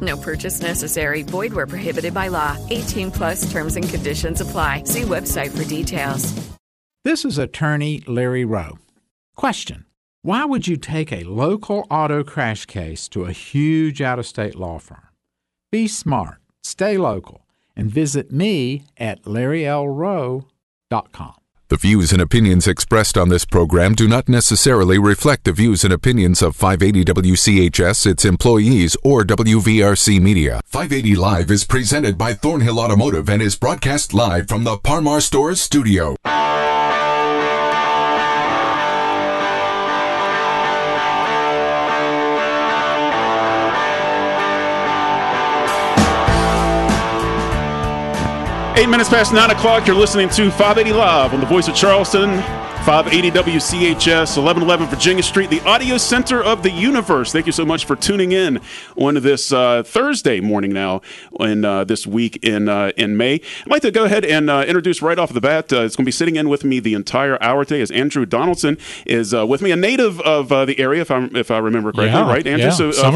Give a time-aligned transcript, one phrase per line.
[0.00, 1.22] No purchase necessary.
[1.22, 2.56] Void where prohibited by law.
[2.68, 4.84] 18 plus terms and conditions apply.
[4.84, 6.34] See website for details.
[7.04, 8.78] This is attorney Larry Rowe.
[9.34, 9.86] Question.
[10.22, 14.56] Why would you take a local auto crash case to a huge out of state
[14.56, 15.08] law firm?
[15.70, 17.46] Be smart, stay local,
[17.76, 21.34] and visit me at larrylrowe.com.
[21.70, 25.92] The views and opinions expressed on this program do not necessarily reflect the views and
[25.92, 30.62] opinions of 580 WCHS, its employees, or WVRC Media.
[30.64, 35.60] 580 Live is presented by Thornhill Automotive and is broadcast live from the Parmar Stores
[35.60, 36.16] studio.
[48.78, 52.67] Eight minutes past nine o'clock, you're listening to 580 Live on the voice of Charleston.
[52.84, 57.30] 580 WCHS, 1111 Virginia Street, the audio center of the universe.
[57.32, 58.60] Thank you so much for tuning in
[58.96, 61.02] on this uh, Thursday morning now,
[61.38, 63.34] in uh, this week in uh, in May.
[63.34, 65.70] I'd like to go ahead and uh, introduce right off the bat.
[65.70, 67.82] Uh, it's going to be sitting in with me the entire hour today.
[67.82, 71.50] Is Andrew Donaldson is uh, with me, a native of the area, if I if
[71.50, 72.68] I remember correctly, yeah, right, Andrew?
[72.68, 72.70] Yeah,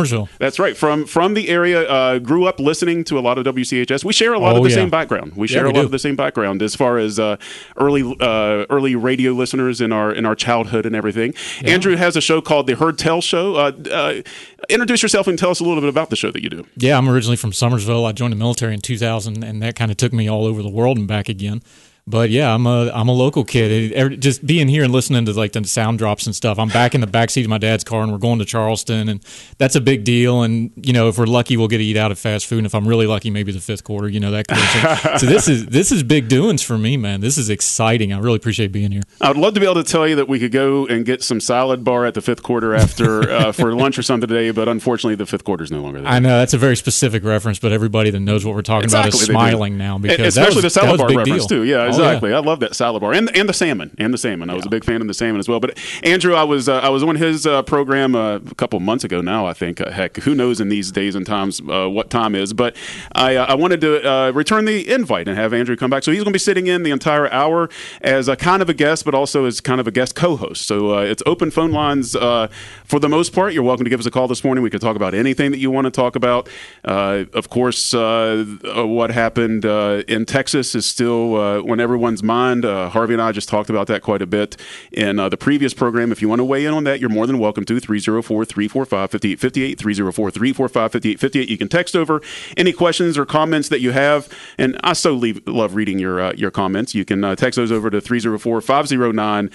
[0.04, 0.28] so.
[0.38, 0.76] That's right.
[0.76, 4.04] From from the area, grew up listening to a lot of WCHS.
[4.04, 4.74] We share a lot Oh, of the yeah.
[4.76, 5.32] same background.
[5.34, 5.86] We share we a lot do.
[5.86, 7.36] of the same background as far as uh,
[7.78, 11.34] early uh, early radio listeners in our in our childhood and everything.
[11.64, 13.56] Andrew has a show called the Heard Tell Show.
[13.56, 14.22] Uh, uh,
[14.70, 16.66] introduce yourself and tell us a little bit about the show that you do.
[16.76, 18.06] Yeah, I'm originally from Summersville.
[18.08, 20.70] I joined the military in 2000, and that kind of took me all over the
[20.70, 21.62] world and back again.
[22.06, 24.20] But yeah, I'm a I'm a local kid.
[24.20, 26.58] Just being here and listening to like the sound drops and stuff.
[26.58, 29.24] I'm back in the backseat of my dad's car, and we're going to Charleston, and
[29.58, 30.42] that's a big deal.
[30.42, 32.58] And you know, if we're lucky, we'll get to eat out at fast food.
[32.58, 34.08] And if I'm really lucky, maybe the fifth quarter.
[34.08, 34.48] You know that.
[34.48, 35.18] Kind of thing.
[35.18, 37.20] so this is this is big doings for me, man.
[37.20, 38.12] This is exciting.
[38.12, 39.02] I really appreciate being here.
[39.20, 41.22] I would love to be able to tell you that we could go and get
[41.22, 44.68] some salad bar at the fifth quarter after uh, for lunch or something today, but
[44.68, 46.10] unfortunately, the fifth quarter is no longer there.
[46.10, 49.06] I know that's a very specific reference, but everybody that knows what we're talking about
[49.06, 51.60] is smiling now because especially was, the salad bar big reference deal.
[51.60, 51.64] too.
[51.64, 52.32] Yeah, Oh, exactly.
[52.32, 54.50] I love that salad bar and and the salmon and the salmon.
[54.50, 55.60] I was a big fan of the salmon as well.
[55.60, 59.04] But Andrew, I was uh, I was on his uh, program uh, a couple months
[59.04, 59.46] ago now.
[59.46, 59.80] I think.
[59.80, 62.52] Uh, heck, who knows in these days and times uh, what time is?
[62.52, 62.76] But
[63.12, 66.02] I uh, I wanted to uh, return the invite and have Andrew come back.
[66.02, 67.68] So he's going to be sitting in the entire hour
[68.00, 70.66] as a kind of a guest, but also as kind of a guest co-host.
[70.66, 72.48] So uh, it's open phone lines uh,
[72.84, 73.52] for the most part.
[73.52, 74.62] You're welcome to give us a call this morning.
[74.62, 76.48] We could talk about anything that you want to talk about.
[76.84, 82.64] Uh, of course, what happened uh, in Texas is still uh, on everyone's mind.
[82.64, 84.56] Uh, Harvey and I just talked about that quite a bit
[84.92, 86.12] in uh, the previous program.
[86.12, 89.10] If you want to weigh in on that, you're more than welcome to 304 345
[89.10, 89.78] 5858.
[89.78, 91.50] 304 345 5858.
[91.50, 92.22] You can text over
[92.56, 94.28] any questions or comments that you have.
[94.56, 96.94] And I so leave, love reading your uh, your comments.
[96.94, 99.50] You can uh, text those over to 304 509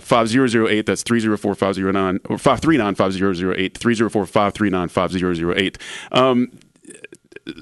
[0.00, 0.86] 5008.
[0.86, 3.78] That's 304 509 or 539 5008.
[3.78, 5.78] 304 539 5008.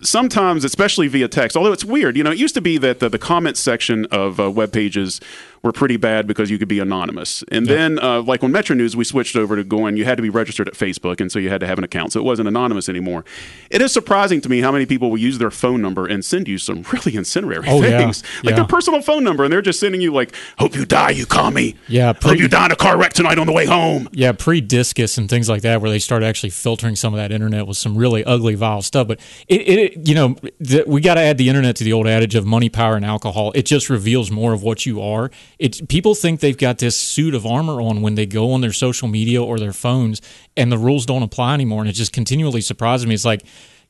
[0.03, 3.09] Sometimes, especially via text, although it's weird, you know, it used to be that the,
[3.09, 5.21] the comment section of uh, web pages
[5.64, 7.43] were pretty bad because you could be anonymous.
[7.50, 10.22] And then, uh, like on Metro News, we switched over to going, you had to
[10.22, 12.12] be registered at Facebook, and so you had to have an account.
[12.12, 13.25] So it wasn't anonymous anymore.
[13.70, 16.49] It is surprising to me how many people will use their phone number and send
[16.49, 17.99] you some really incendiary Oh, yeah.
[17.99, 18.22] things.
[18.44, 18.56] Like Yeah.
[18.56, 21.50] their personal phone number, and they're just sending you, like, hope you die, you call
[21.50, 21.76] me.
[21.88, 24.08] Yeah, Hope pre- you die in a car wreck tonight on the way home.
[24.12, 27.32] Yeah, pre discus and things like that, where they started actually filtering some of that
[27.32, 29.08] internet with some really ugly, vile stuff.
[29.08, 29.19] But
[29.49, 32.34] it, it you know, th- we got to add the internet to the old adage
[32.34, 33.50] of money, power, and alcohol.
[33.55, 35.31] It just reveals more of what you are.
[35.64, 38.72] It people think they've got this suit of armor on when they go on their
[38.72, 40.20] social media or their phones,
[40.58, 41.81] and the rules don't apply anymore.
[41.81, 43.14] And it just continually surprises me.
[43.14, 43.44] It's like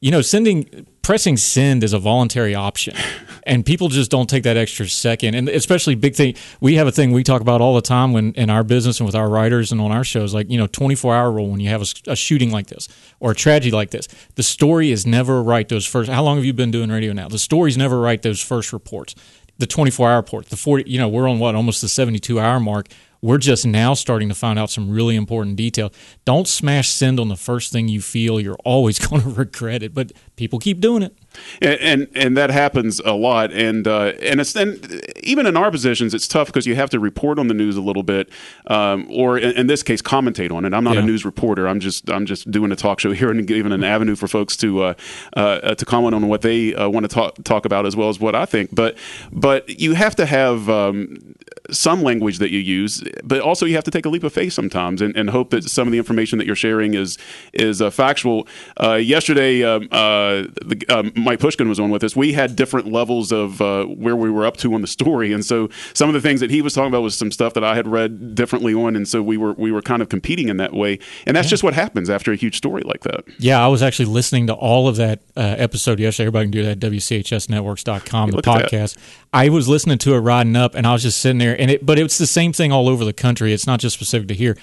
[0.05, 2.95] you know, sending pressing send is a voluntary option,
[3.45, 5.35] and people just don't take that extra second.
[5.35, 8.33] And especially big thing, we have a thing we talk about all the time when
[8.35, 10.95] in our business and with our writers and on our shows, like you know, twenty
[10.95, 12.87] four hour rule when you have a, a, shooting like this
[13.19, 14.07] or a tragedy like this.
[14.35, 15.67] The story is never right.
[15.67, 17.29] Those first, how long have you been doing radio now?
[17.29, 18.21] The story's never right.
[18.21, 19.15] Those first reports,
[19.59, 22.19] the twenty four hour port, the forty, you know, we're on what almost the seventy
[22.19, 22.89] two hour mark
[23.25, 25.91] we're just now starting to find out some really important detail.
[26.27, 28.39] Don't smash send on the first thing you feel.
[28.39, 31.17] You're always going to regret it, but people keep doing it.
[31.61, 35.71] And, and, and that happens a lot, and uh, and it's and even in our
[35.71, 38.29] positions, it's tough because you have to report on the news a little bit,
[38.67, 40.75] um, or in, in, this case, commentate on it.
[40.75, 41.03] I'm not yeah.
[41.03, 41.69] a news reporter.
[41.69, 44.57] I'm just I'm just doing a talk show here and giving an avenue for folks
[44.59, 44.95] to uh,
[45.35, 48.21] uh, to comment on what they uh, want to talk talk about as well as
[48.21, 48.75] what I think.
[48.75, 48.97] But
[49.33, 51.35] but you have to have um,
[51.71, 54.53] some language that you use, but also you have to take a leap of faith
[54.53, 57.19] sometimes and, and hope that some of the information that you're sharing is
[57.53, 58.47] is uh, factual.
[58.81, 62.15] Uh, yesterday, um, uh, the, um, Mike Pushkin was on with us.
[62.15, 65.45] We had different levels of uh, where we were up to on the story, and
[65.45, 67.75] so some of the things that he was talking about was some stuff that I
[67.75, 70.73] had read differently on, and so we were we were kind of competing in that
[70.73, 70.99] way.
[71.27, 71.51] And that's yeah.
[71.51, 73.25] just what happens after a huge story like that.
[73.39, 76.27] Yeah, I was actually listening to all of that uh, episode yesterday.
[76.27, 78.97] Everybody can do that at WCHSNetworks.com, the podcast.
[79.33, 81.87] I was listening to it riding up, and I was just sitting there, and it.
[81.87, 83.53] But it's the same thing all over the country.
[83.53, 84.57] It's not just specific to here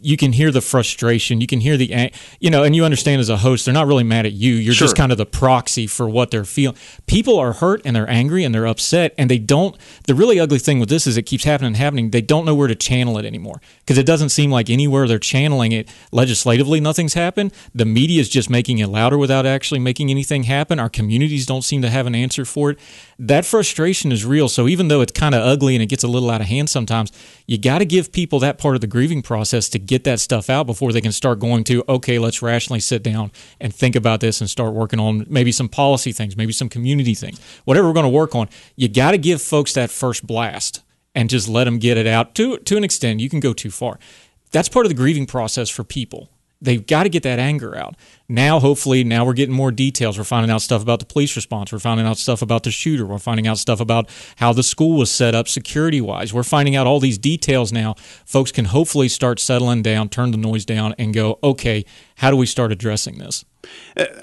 [0.00, 1.40] you can hear the frustration.
[1.40, 4.04] You can hear the, you know, and you understand as a host, they're not really
[4.04, 4.54] mad at you.
[4.54, 4.86] You're sure.
[4.86, 6.76] just kind of the proxy for what they're feeling.
[7.06, 9.76] People are hurt and they're angry and they're upset and they don't.
[10.06, 12.10] The really ugly thing with this is it keeps happening and happening.
[12.10, 15.18] They don't know where to channel it anymore because it doesn't seem like anywhere they're
[15.18, 17.52] channeling it legislatively, nothing's happened.
[17.74, 20.78] The media is just making it louder without actually making anything happen.
[20.78, 22.78] Our communities don't seem to have an answer for it.
[23.18, 24.48] That frustration is real.
[24.48, 26.68] So even though it's kind of ugly and it gets a little out of hand
[26.70, 27.12] sometimes,
[27.46, 30.50] you got to give people that part of the grieving process to get that stuff
[30.50, 33.30] out before they can start going to, okay, let's rationally sit down
[33.60, 37.14] and think about this and start working on maybe some policy things, maybe some community
[37.14, 38.48] things, whatever we're going to work on.
[38.76, 40.82] You got to give folks that first blast
[41.14, 43.20] and just let them get it out to, to an extent.
[43.20, 43.98] You can go too far.
[44.52, 46.30] That's part of the grieving process for people
[46.60, 47.96] they've got to get that anger out.
[48.28, 50.18] Now, hopefully, now we're getting more details.
[50.18, 51.72] We're finding out stuff about the police response.
[51.72, 53.06] We're finding out stuff about the shooter.
[53.06, 56.34] We're finding out stuff about how the school was set up security wise.
[56.34, 57.94] We're finding out all these details now.
[58.24, 61.84] Folks can hopefully start settling down, turn the noise down, and go, okay,
[62.16, 63.44] how do we start addressing this?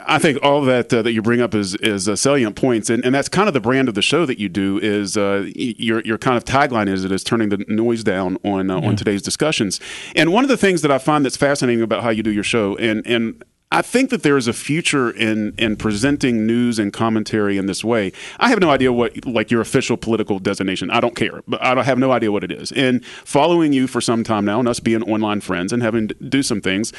[0.08, 3.04] I think all that uh, that you bring up is is uh, salient points, and,
[3.04, 4.80] and that's kind of the brand of the show that you do.
[4.82, 8.70] Is uh, your your kind of tagline is it is turning the noise down on
[8.70, 8.88] uh, yeah.
[8.88, 9.80] on today's discussions.
[10.16, 12.44] And one of the things that I find that's fascinating about how you do your
[12.44, 16.94] show, and and I think that there is a future in in presenting news and
[16.94, 18.12] commentary in this way.
[18.40, 20.92] I have no idea what like your official political designation.
[20.92, 22.72] I don't care, but I have no idea what it is.
[22.74, 26.14] And following you for some time now, and us being online friends and having to
[26.14, 26.94] do some things,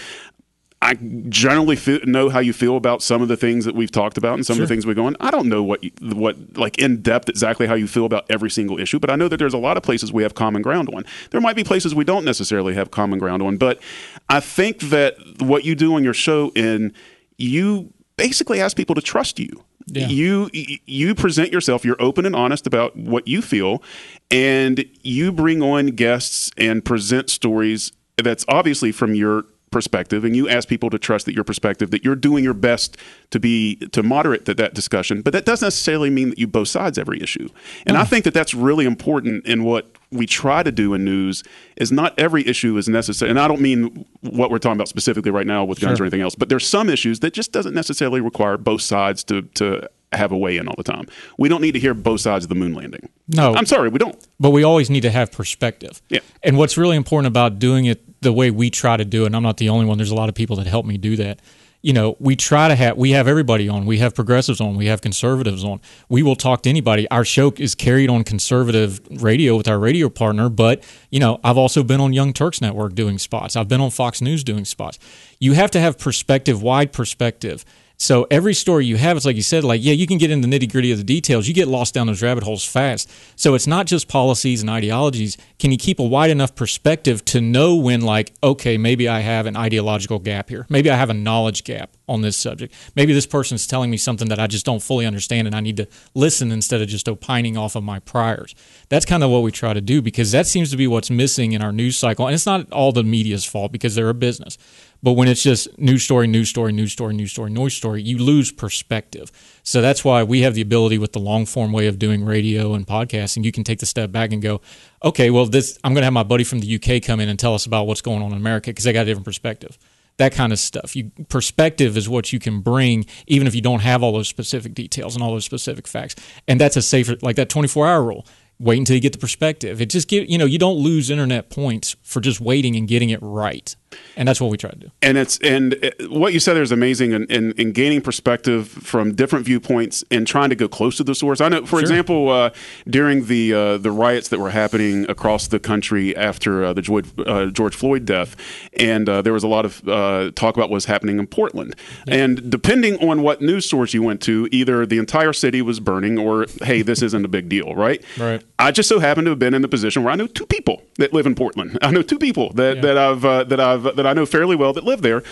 [0.84, 0.94] I
[1.30, 4.34] generally feel, know how you feel about some of the things that we've talked about
[4.34, 4.64] and some sure.
[4.64, 5.16] of the things we're going.
[5.18, 8.50] I don't know what you, what like in depth exactly how you feel about every
[8.50, 10.90] single issue, but I know that there's a lot of places we have common ground
[10.94, 11.06] on.
[11.30, 13.80] There might be places we don't necessarily have common ground on, but
[14.28, 16.92] I think that what you do on your show in
[17.38, 19.64] you basically ask people to trust you.
[19.86, 20.08] Yeah.
[20.08, 21.86] You you present yourself.
[21.86, 23.82] You're open and honest about what you feel,
[24.30, 30.48] and you bring on guests and present stories that's obviously from your perspective and you
[30.48, 32.96] ask people to trust that your perspective that you're doing your best
[33.30, 36.68] to be to moderate that, that discussion but that doesn't necessarily mean that you both
[36.68, 37.48] sides every issue
[37.84, 38.00] and mm.
[38.00, 41.42] i think that that's really important in what we try to do in news
[41.76, 45.32] is not every issue is necessary and i don't mean what we're talking about specifically
[45.32, 46.04] right now with guns sure.
[46.04, 49.42] or anything else but there's some issues that just doesn't necessarily require both sides to
[49.42, 51.06] to have a way in all the time.
[51.38, 53.08] We don't need to hear both sides of the moon landing.
[53.28, 53.54] No.
[53.54, 54.16] I'm sorry, we don't.
[54.38, 56.00] But we always need to have perspective.
[56.08, 56.20] Yeah.
[56.42, 59.36] And what's really important about doing it the way we try to do it, and
[59.36, 61.40] I'm not the only one, there's a lot of people that help me do that.
[61.80, 63.84] You know, we try to have, we have everybody on.
[63.84, 64.74] We have progressives on.
[64.74, 65.82] We have conservatives on.
[66.08, 67.06] We will talk to anybody.
[67.10, 71.58] Our show is carried on conservative radio with our radio partner, but, you know, I've
[71.58, 73.54] also been on Young Turks Network doing spots.
[73.54, 74.98] I've been on Fox News doing spots.
[75.38, 77.66] You have to have perspective, wide perspective.
[77.96, 80.40] So every story you have, it's like you said, like, yeah, you can get in
[80.40, 81.46] the nitty gritty of the details.
[81.46, 83.10] You get lost down those rabbit holes fast.
[83.36, 85.36] So it's not just policies and ideologies.
[85.58, 89.46] Can you keep a wide enough perspective to know when, like, okay, maybe I have
[89.46, 90.66] an ideological gap here.
[90.68, 92.74] Maybe I have a knowledge gap on this subject.
[92.96, 95.76] Maybe this person's telling me something that I just don't fully understand and I need
[95.78, 98.54] to listen instead of just opining off of my priors.
[98.88, 101.52] That's kind of what we try to do because that seems to be what's missing
[101.52, 102.26] in our news cycle.
[102.26, 104.58] And it's not all the media's fault because they're a business
[105.04, 108.16] But when it's just news story, news story, news story, news story, news story, you
[108.16, 109.30] lose perspective.
[109.62, 112.72] So that's why we have the ability with the long form way of doing radio
[112.72, 113.44] and podcasting.
[113.44, 114.62] You can take the step back and go,
[115.04, 117.38] okay, well, this I'm going to have my buddy from the UK come in and
[117.38, 119.76] tell us about what's going on in America because they got a different perspective.
[120.16, 120.96] That kind of stuff.
[120.96, 124.72] You perspective is what you can bring, even if you don't have all those specific
[124.72, 126.14] details and all those specific facts.
[126.48, 128.24] And that's a safer, like that 24 hour rule
[128.58, 129.80] wait until you get the perspective.
[129.80, 133.10] It just give you know you don't lose internet points for just waiting and getting
[133.10, 133.74] it right,
[134.16, 134.90] and that's what we try to do.
[135.02, 138.68] And it's and it, what you said there is amazing in, in, in, gaining perspective
[138.68, 141.40] from different viewpoints and trying to go close to the source.
[141.40, 141.80] I know, for sure.
[141.80, 142.50] example, uh,
[142.88, 147.06] during the uh, the riots that were happening across the country after uh, the George,
[147.26, 148.36] uh, George, Floyd death,
[148.74, 151.74] and uh, there was a lot of uh, talk about what was happening in Portland.
[152.06, 152.14] Yeah.
[152.14, 156.18] And depending on what news source you went to, either the entire city was burning,
[156.18, 158.02] or hey, this isn't a big deal, right?
[158.18, 158.42] Right.
[158.58, 160.82] I just so happen to have been in the position where I know two people
[160.96, 161.78] that live in Portland.
[161.82, 162.82] I know two people that, yeah.
[162.82, 165.22] that I've uh, that I've that I know fairly well that live there.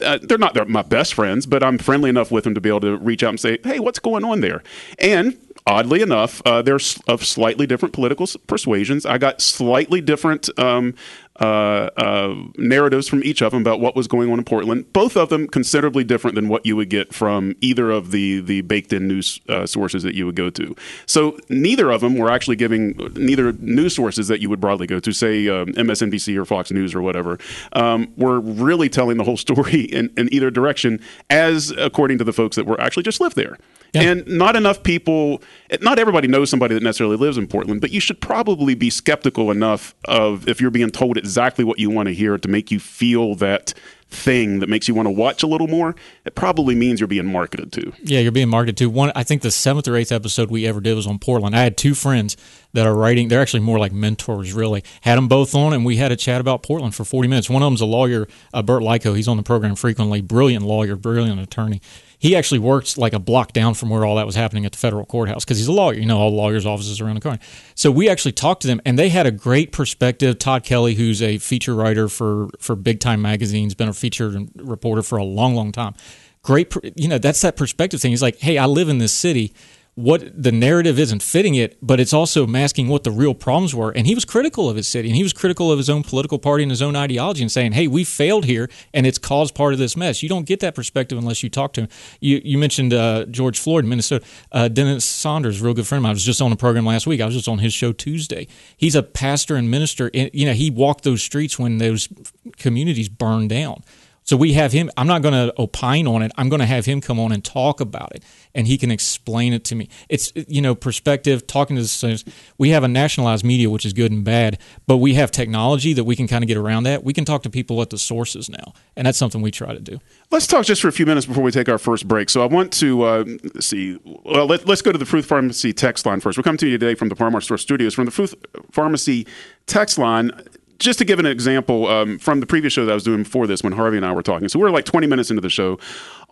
[0.00, 2.68] Uh, they're not they're my best friends, but I'm friendly enough with them to be
[2.68, 4.62] able to reach out and say, "Hey, what's going on there?"
[4.98, 9.06] And oddly enough, uh, they're of slightly different political persuasions.
[9.06, 10.94] I got slightly different um,
[11.40, 14.92] uh, uh, narratives from each of them about what was going on in Portland.
[14.92, 18.60] Both of them considerably different than what you would get from either of the the
[18.62, 20.76] baked in news uh, sources that you would go to.
[21.06, 25.00] So neither of them were actually giving neither news sources that you would broadly go
[25.00, 27.38] to, say um, MSNBC or Fox News or whatever,
[27.72, 31.00] um, were really telling the whole story in, in either direction,
[31.30, 33.58] as according to the folks that were actually just lived there.
[33.94, 34.02] Yeah.
[34.02, 35.40] And not enough people,
[35.82, 39.50] not everybody knows somebody that necessarily lives in Portland, but you should probably be skeptical
[39.50, 42.80] enough of if you're being told exactly what you want to hear to make you
[42.80, 43.74] feel that
[44.14, 47.26] thing that makes you want to watch a little more, it probably means you're being
[47.26, 47.92] marketed to.
[48.02, 48.90] Yeah, you're being marketed to.
[48.90, 51.56] One, I think the seventh or eighth episode we ever did was on Portland.
[51.56, 52.36] I had two friends
[52.72, 53.28] that are writing.
[53.28, 54.84] They're actually more like mentors, really.
[55.02, 57.50] Had them both on, and we had a chat about Portland for 40 minutes.
[57.50, 59.16] One of them's a lawyer, uh, Bert Lyko.
[59.16, 60.20] He's on the program frequently.
[60.20, 61.80] Brilliant lawyer, brilliant attorney
[62.24, 64.78] he actually worked like a block down from where all that was happening at the
[64.78, 65.92] federal courthouse because he's a lawyer.
[65.92, 67.38] You know, all lawyers' offices around the corner.
[67.74, 70.38] So we actually talked to them, and they had a great perspective.
[70.38, 75.02] Todd Kelly, who's a feature writer for for big time magazines, been a featured reporter
[75.02, 75.92] for a long, long time.
[76.40, 78.10] Great, you know, that's that perspective thing.
[78.12, 79.52] He's like, hey, I live in this city
[79.96, 83.92] what the narrative isn't fitting it, but it's also masking what the real problems were.
[83.92, 86.38] And he was critical of his city and he was critical of his own political
[86.38, 89.72] party and his own ideology and saying, hey, we failed here and it's caused part
[89.72, 90.20] of this mess.
[90.22, 91.88] You don't get that perspective unless you talk to him.
[92.20, 94.24] You, you mentioned uh, George Floyd, in Minnesota.
[94.50, 96.10] Uh, Dennis Saunders, real good friend of mine.
[96.10, 97.20] I was just on a program last week.
[97.20, 98.48] I was just on his show Tuesday.
[98.76, 100.10] He's a pastor and minister.
[100.12, 102.08] And, you know, he walked those streets when those
[102.56, 103.84] communities burned down.
[104.24, 104.90] So we have him.
[104.96, 106.32] I'm not going to opine on it.
[106.36, 109.52] I'm going to have him come on and talk about it, and he can explain
[109.52, 109.88] it to me.
[110.08, 111.46] It's you know perspective.
[111.46, 115.14] Talking to the we have a nationalized media, which is good and bad, but we
[115.14, 117.04] have technology that we can kind of get around that.
[117.04, 119.80] We can talk to people at the sources now, and that's something we try to
[119.80, 120.00] do.
[120.30, 122.30] Let's talk just for a few minutes before we take our first break.
[122.30, 123.24] So I want to uh,
[123.60, 123.98] see.
[124.04, 126.38] Well, let, us go to the Fruth Pharmacy text line first.
[126.38, 127.92] We're coming to you today from the Farmart Store Studios.
[127.92, 128.34] From the Fruth
[128.72, 129.26] Pharmacy
[129.66, 130.30] text line,
[130.78, 133.46] just to give an example um, from the previous show that I was doing before
[133.46, 134.48] this, when Harvey and I were talking.
[134.48, 135.78] So we were like 20 minutes into the show.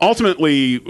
[0.01, 0.81] Ultimately,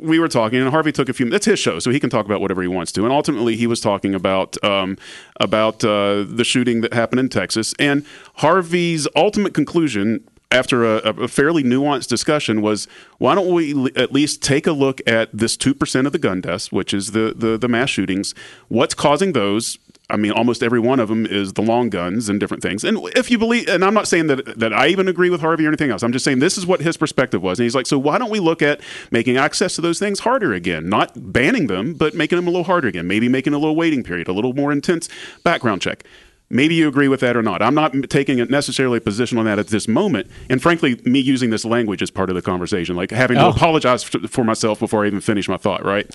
[0.00, 1.28] we were talking, and Harvey took a few.
[1.28, 3.04] That's his show, so he can talk about whatever he wants to.
[3.04, 4.96] And ultimately, he was talking about um,
[5.40, 7.74] about uh, the shooting that happened in Texas.
[7.78, 8.04] And
[8.36, 12.86] Harvey's ultimate conclusion after a, a, fairly nuanced discussion was
[13.18, 16.70] why don't we at least take a look at this 2% of the gun deaths
[16.70, 18.32] which is the, the, the mass shootings
[18.68, 22.38] what's causing those I mean, almost every one of them is the long guns and
[22.38, 22.84] different things.
[22.84, 25.64] And if you believe, and I'm not saying that that I even agree with Harvey
[25.64, 26.04] or anything else.
[26.04, 27.58] I'm just saying this is what his perspective was.
[27.58, 30.52] And he's like, so why don't we look at making access to those things harder
[30.52, 30.88] again?
[30.88, 33.08] Not banning them, but making them a little harder again.
[33.08, 35.08] Maybe making a little waiting period, a little more intense
[35.42, 36.04] background check.
[36.48, 37.60] Maybe you agree with that or not.
[37.60, 40.30] I'm not taking necessarily a position on that at this moment.
[40.48, 43.50] And frankly, me using this language is part of the conversation, like having oh.
[43.50, 46.08] to apologize for myself before I even finish my thought, right?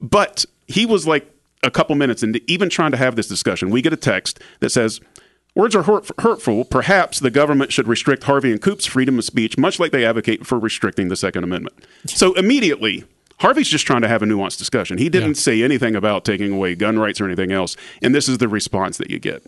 [0.00, 1.32] But he was like
[1.62, 4.70] a couple minutes into even trying to have this discussion, we get a text that
[4.70, 5.00] says,
[5.54, 6.64] Words are hurtful.
[6.64, 10.46] Perhaps the government should restrict Harvey and Coop's freedom of speech, much like they advocate
[10.46, 11.76] for restricting the Second Amendment.
[12.06, 13.04] So immediately,
[13.40, 14.98] Harvey's just trying to have a nuanced discussion.
[14.98, 15.42] He didn't yeah.
[15.42, 18.98] say anything about taking away gun rights or anything else, and this is the response
[18.98, 19.44] that you get.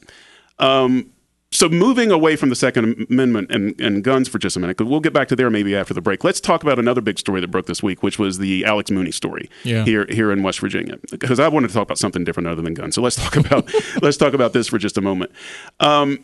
[0.58, 1.10] Um,
[1.52, 4.90] so moving away from the Second Amendment and, and guns for just a minute, because
[4.90, 6.24] we'll get back to there maybe after the break.
[6.24, 9.10] Let's talk about another big story that broke this week, which was the Alex Mooney
[9.10, 9.84] story yeah.
[9.84, 10.98] here here in West Virginia.
[11.10, 12.94] Because I wanted to talk about something different other than guns.
[12.94, 13.70] So let's talk about
[14.02, 15.30] let's talk about this for just a moment.
[15.78, 16.18] Um,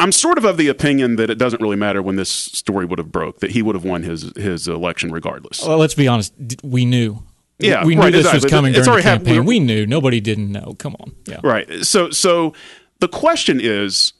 [0.00, 2.98] I'm sort of of the opinion that it doesn't really matter when this story would
[2.98, 5.64] have broke; that he would have won his his election regardless.
[5.64, 6.34] Well, let's be honest.
[6.64, 7.22] We knew.
[7.60, 8.46] Yeah, we knew right, this exactly.
[8.46, 9.26] was coming during the campaign.
[9.34, 9.46] Happened.
[9.46, 9.86] We knew.
[9.86, 10.74] Nobody didn't know.
[10.80, 11.14] Come on.
[11.26, 11.38] Yeah.
[11.44, 11.84] Right.
[11.84, 12.52] So so
[12.98, 14.12] the question is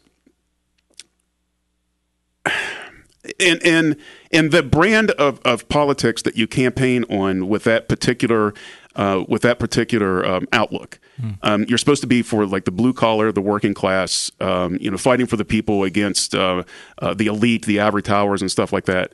[3.40, 3.96] and and
[4.32, 8.52] and the brand of, of politics that you campaign on with that particular
[8.96, 10.98] uh, with that particular um, outlook.
[11.42, 14.90] Um, you're supposed to be for like the blue collar, the working class, um, you
[14.90, 16.64] know, fighting for the people against uh,
[16.98, 19.12] uh, the elite, the ivory towers, and stuff like that.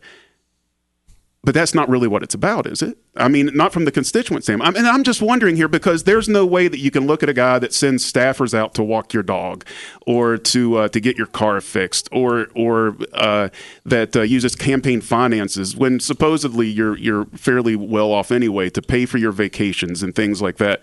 [1.43, 2.99] But that's not really what it's about, is it?
[3.17, 4.77] I mean, not from the constituent standpoint.
[4.77, 7.31] I mean, I'm just wondering here because there's no way that you can look at
[7.31, 9.65] a guy that sends staffers out to walk your dog,
[10.07, 13.49] or to uh, to get your car fixed, or or uh,
[13.87, 19.07] that uh, uses campaign finances when supposedly you're you're fairly well off anyway to pay
[19.07, 20.83] for your vacations and things like that.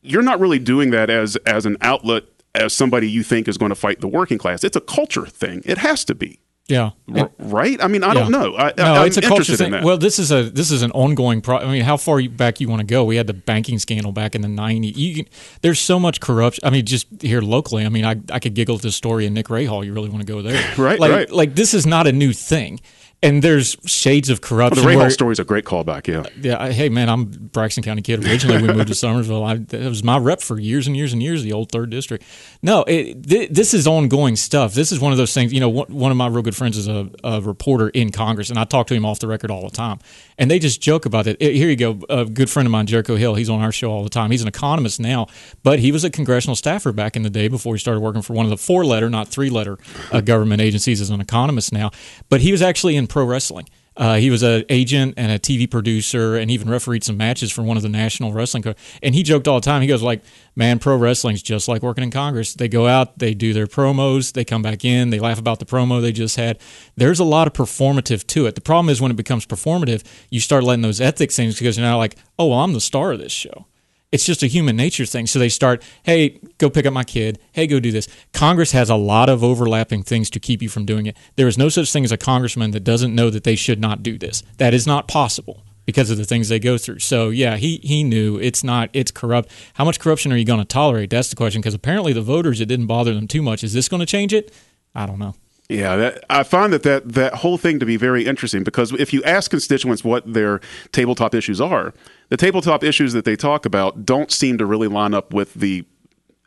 [0.00, 2.24] You're not really doing that as as an outlet
[2.54, 4.64] as somebody you think is going to fight the working class.
[4.64, 5.60] It's a culture thing.
[5.66, 6.40] It has to be.
[6.66, 6.92] Yeah.
[7.14, 7.82] R- right?
[7.82, 8.56] I mean, I don't know.
[8.56, 9.70] I, no, I'm it's a culture thing.
[9.82, 11.42] Well, this is a this is an ongoing.
[11.42, 11.68] problem.
[11.68, 13.04] I mean, how far back you want to go?
[13.04, 15.26] We had the banking scandal back in the '90s.
[15.60, 16.64] There's so much corruption.
[16.66, 17.84] I mean, just here locally.
[17.84, 19.84] I mean, I, I could giggle at this story in Nick Rahall.
[19.84, 21.30] You really want to go there, Right, Like, right.
[21.30, 22.80] like this is not a new thing,
[23.24, 24.84] and there's shades of the corruption.
[24.84, 26.06] Rahall where- story is a great callback.
[26.06, 26.24] Yeah.
[26.40, 28.24] yeah, I, hey man, I'm Braxton County kid.
[28.24, 29.44] Originally, we moved to Summersville.
[29.44, 31.42] I, that was my rep for years and years and years.
[31.42, 32.24] The old third district.
[32.62, 34.74] No, it, th- this is ongoing stuff.
[34.74, 35.52] This is one of those things.
[35.52, 38.50] You know, one, one of my real good friends is a, a reporter in Congress,
[38.50, 39.98] and I talk to him off the record all the time.
[40.36, 41.40] And they just joke about it.
[41.40, 42.00] Here you go.
[42.08, 43.34] A good friend of mine, Jericho Hill.
[43.36, 44.30] He's on our show all the time.
[44.30, 45.28] He's an economist now,
[45.62, 48.32] but he was a congressional staffer back in the day before he started working for
[48.32, 49.78] one of the four-letter, not three-letter,
[50.10, 51.90] uh, government agencies as an economist now.
[52.28, 53.68] But he was actually in pro wrestling.
[53.96, 57.62] Uh, he was an agent and a TV producer, and even refereed some matches for
[57.62, 58.62] one of the national wrestling.
[58.62, 59.82] Co- and he joked all the time.
[59.82, 60.22] He goes like,
[60.56, 62.54] "Man, pro wrestling's just like working in Congress.
[62.54, 65.66] They go out, they do their promos, they come back in, they laugh about the
[65.66, 66.58] promo they just had.
[66.96, 68.54] There's a lot of performative to it.
[68.54, 71.86] The problem is when it becomes performative, you start letting those ethics things because you're
[71.86, 73.66] now like, oh, well, I'm the star of this show."
[74.14, 75.26] It's just a human nature thing.
[75.26, 77.40] So they start, hey, go pick up my kid.
[77.50, 78.06] Hey, go do this.
[78.32, 81.16] Congress has a lot of overlapping things to keep you from doing it.
[81.34, 84.04] There is no such thing as a congressman that doesn't know that they should not
[84.04, 84.44] do this.
[84.58, 87.00] That is not possible because of the things they go through.
[87.00, 89.50] So yeah, he he knew it's not it's corrupt.
[89.74, 91.10] How much corruption are you going to tolerate?
[91.10, 91.60] That's the question.
[91.60, 93.64] Because apparently the voters it didn't bother them too much.
[93.64, 94.52] Is this going to change it?
[94.94, 95.34] I don't know.
[95.68, 99.14] Yeah, that, I find that, that that whole thing to be very interesting because if
[99.14, 100.60] you ask constituents what their
[100.92, 101.94] tabletop issues are,
[102.28, 105.86] the tabletop issues that they talk about don't seem to really line up with the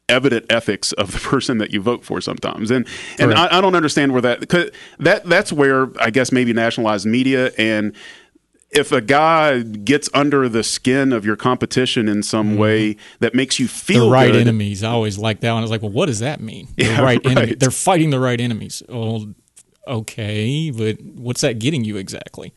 [0.10, 2.70] evident ethics of the person that you vote for sometimes.
[2.70, 2.88] And
[3.20, 7.52] and I, I don't understand where that that that's where i guess maybe nationalized media
[7.58, 7.96] and
[8.72, 13.60] if a guy gets under the skin of your competition in some way that makes
[13.60, 14.06] you feel Mm-hmm.
[14.08, 14.84] the right good, enemies.
[14.84, 15.60] I always like that one.
[15.60, 16.68] I was like, well, what does that mean?
[16.76, 17.56] The Yeah, right, enemy.
[17.56, 18.84] They're fighting the right enemies.
[18.90, 19.34] Well,
[19.88, 22.54] okay, but what's that getting you exactly?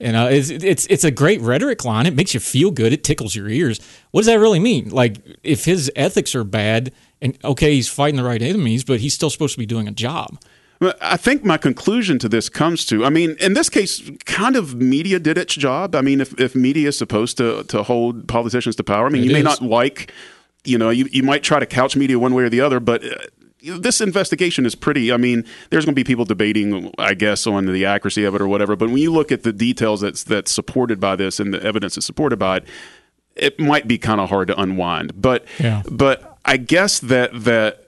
[0.00, 2.06] And uh, it's, it's it's a great rhetoric line.
[2.06, 2.92] It makes you feel good.
[2.92, 3.80] It tickles your ears.
[4.12, 4.90] What does that really mean?
[4.90, 9.12] Like, if his ethics are bad, and okay, he's fighting the right enemies, but he's
[9.12, 10.38] still supposed to be doing a job.
[11.00, 14.76] I think my conclusion to this comes to, I mean, in this case, kind of
[14.76, 15.96] media did its job.
[15.96, 19.22] I mean, if, if media is supposed to, to hold politicians to power, I mean,
[19.22, 19.44] It you may is.
[19.44, 20.12] not like,
[20.64, 23.04] you know, you, you might try to couch media one way or the other, but
[23.04, 23.16] uh,
[23.60, 27.66] this investigation is pretty, I mean, there's going to be people debating, I guess, on
[27.66, 28.76] the accuracy of it or whatever.
[28.76, 31.96] But when you look at the details that's, that's supported by this and the evidence
[31.96, 32.64] that's supported by it,
[33.34, 35.20] it might be kind of hard to unwind.
[35.20, 35.82] But, Yeah.
[35.90, 37.87] but I guess that, that,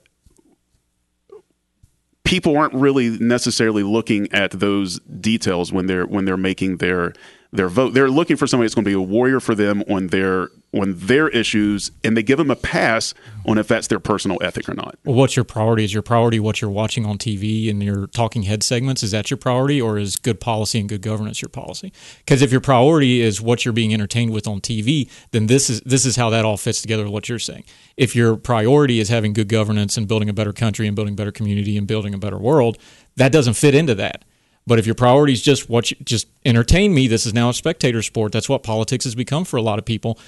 [2.23, 7.13] people aren't really necessarily looking at those details when they're when they're making their
[7.53, 7.93] their vote.
[7.93, 10.93] They're looking for somebody that's going to be a warrior for them on their on
[10.95, 13.13] their issues, and they give them a pass
[13.45, 14.95] on if that's their personal ethic or not.
[15.03, 15.83] Well, what's your priority?
[15.83, 19.03] Is your priority what you're watching on TV and your talking head segments?
[19.03, 21.91] Is that your priority, or is good policy and good governance your policy?
[22.19, 25.81] Because if your priority is what you're being entertained with on TV, then this is
[25.81, 27.65] this is how that all fits together with what you're saying.
[27.97, 31.17] If your priority is having good governance and building a better country and building a
[31.17, 32.77] better community and building a better world,
[33.17, 34.23] that doesn't fit into that.
[34.67, 37.53] But if your priority is just what you, just entertain me, this is now a
[37.53, 38.31] spectator sport.
[38.31, 40.19] That's what politics has become for a lot of people.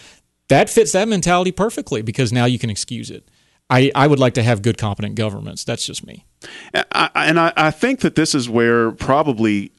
[0.50, 3.30] That fits that mentality perfectly because now you can excuse it.
[3.70, 5.64] I, I would like to have good, competent governments.
[5.64, 6.26] That's just me.
[6.74, 9.72] I, I- and I, I think that this is where probably,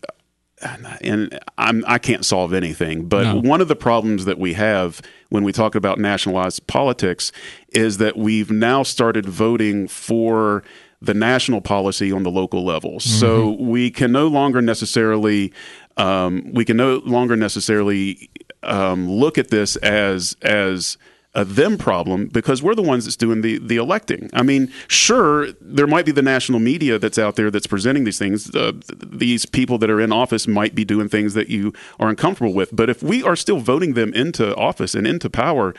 [1.03, 3.41] and I'm, I can't solve anything, but No.
[3.41, 7.31] one of the problems that we have when we talk about nationalized politics
[7.71, 10.63] is that we've now started voting for
[11.05, 13.01] the national policy on the local level.
[13.01, 15.53] So we can no longer necessarily
[15.97, 18.31] um, we can no longer necessarily
[18.63, 20.97] um, look at this as as
[21.37, 24.31] a them problem because we're the ones that's doing the the electing.
[24.33, 28.19] I mean, sure, there might be the national media that's out there that's presenting these
[28.19, 28.55] things.
[28.55, 28.73] Uh,
[29.05, 32.75] these people that are in office might be doing things that you are uncomfortable with.
[32.75, 35.75] But if we are still voting them into office and into power,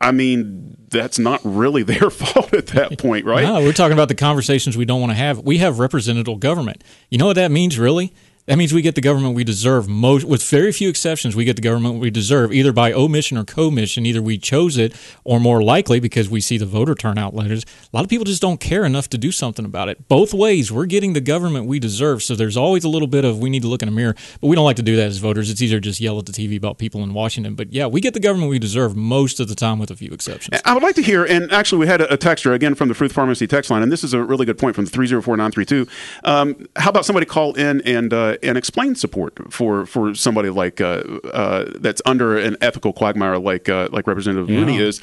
[0.00, 3.44] I mean, that's not really their fault at that point, right?
[3.44, 5.40] No, we're talking about the conversations we don't want to have.
[5.40, 6.82] We have representative government.
[7.10, 8.12] You know what that means, really?
[8.46, 9.88] That means we get the government we deserve.
[9.88, 13.44] Most, with very few exceptions, we get the government we deserve, either by omission or
[13.44, 14.06] commission.
[14.06, 17.64] Either we chose it, or more likely because we see the voter turnout letters.
[17.92, 20.08] A lot of people just don't care enough to do something about it.
[20.08, 22.22] Both ways, we're getting the government we deserve.
[22.22, 24.46] So there's always a little bit of we need to look in a mirror, but
[24.46, 25.50] we don't like to do that as voters.
[25.50, 27.54] It's easier to just yell at the TV about people in Washington.
[27.54, 30.12] But yeah, we get the government we deserve most of the time, with a few
[30.12, 30.60] exceptions.
[30.64, 33.12] I would like to hear, and actually, we had a, texture again from the Fruth
[33.12, 35.36] Pharmacy text line, and this is a really good point from the three zero four
[35.36, 35.86] nine three two.
[36.24, 40.80] Um, how about somebody call in and uh, and explain support for for somebody like
[40.80, 44.60] uh, uh, that's under an ethical quagmire like uh, like Representative Yeah.
[44.60, 45.00] Mooney is?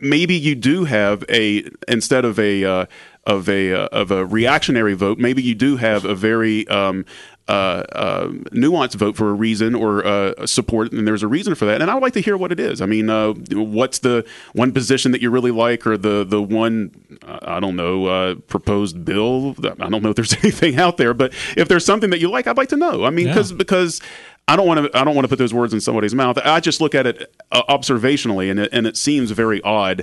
[0.00, 2.86] Maybe you do have a instead of a uh,
[3.24, 5.18] of a uh, of a reactionary vote.
[5.18, 7.04] Maybe you do have a very um,
[7.48, 11.82] nuanced vote for a reason or uh, support, and there's a reason for that.
[11.82, 12.80] And I would like to hear what it is.
[12.80, 16.90] I mean, uh, what's the one position that you really like, or the the one
[17.26, 19.54] uh, I don't know uh, proposed bill?
[19.80, 22.46] I don't know if there's anything out there, but if there's something that you like,
[22.46, 23.04] I'd like to know.
[23.04, 23.32] I mean, Yeah.
[23.34, 24.00] because because.
[24.48, 24.98] I don't want to.
[24.98, 26.36] I don't want to put those words in somebody's mouth.
[26.44, 30.02] I just look at it uh, observationally, and it, and it seems very odd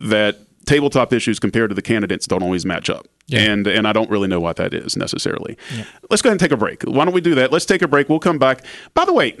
[0.00, 0.38] that
[0.70, 3.06] tabletop issues compared to the candidates don't always match up.
[3.26, 3.40] Yeah.
[3.40, 5.56] And and I don't really know what that is necessarily.
[6.08, 6.82] Let's go ahead and take a break.
[6.82, 7.52] Why don't we do that?
[7.52, 8.08] Let's take a break.
[8.08, 8.64] We'll come back.
[8.94, 9.36] By the way,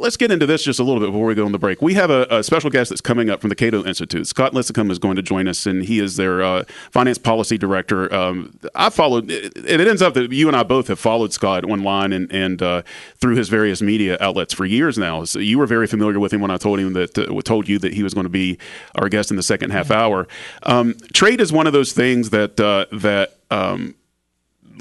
[0.00, 1.80] let's get into this just a little bit before we go on the break.
[1.82, 4.26] We have a, a special guest that's coming up from the Cato Institute.
[4.26, 8.12] Scott Lincicome is going to join us, and he is their uh, finance policy director.
[8.12, 11.64] Um, I followed, and it ends up that you and I both have followed Scott
[11.64, 12.82] online and and uh,
[13.16, 15.24] through his various media outlets for years now.
[15.24, 17.78] So you were very familiar with him when I told him that uh, told you
[17.78, 18.58] that he was going to be
[18.94, 20.26] our guest in the second half hour.
[20.62, 23.36] Um, trade is one of those things that uh, that.
[23.52, 23.96] Um,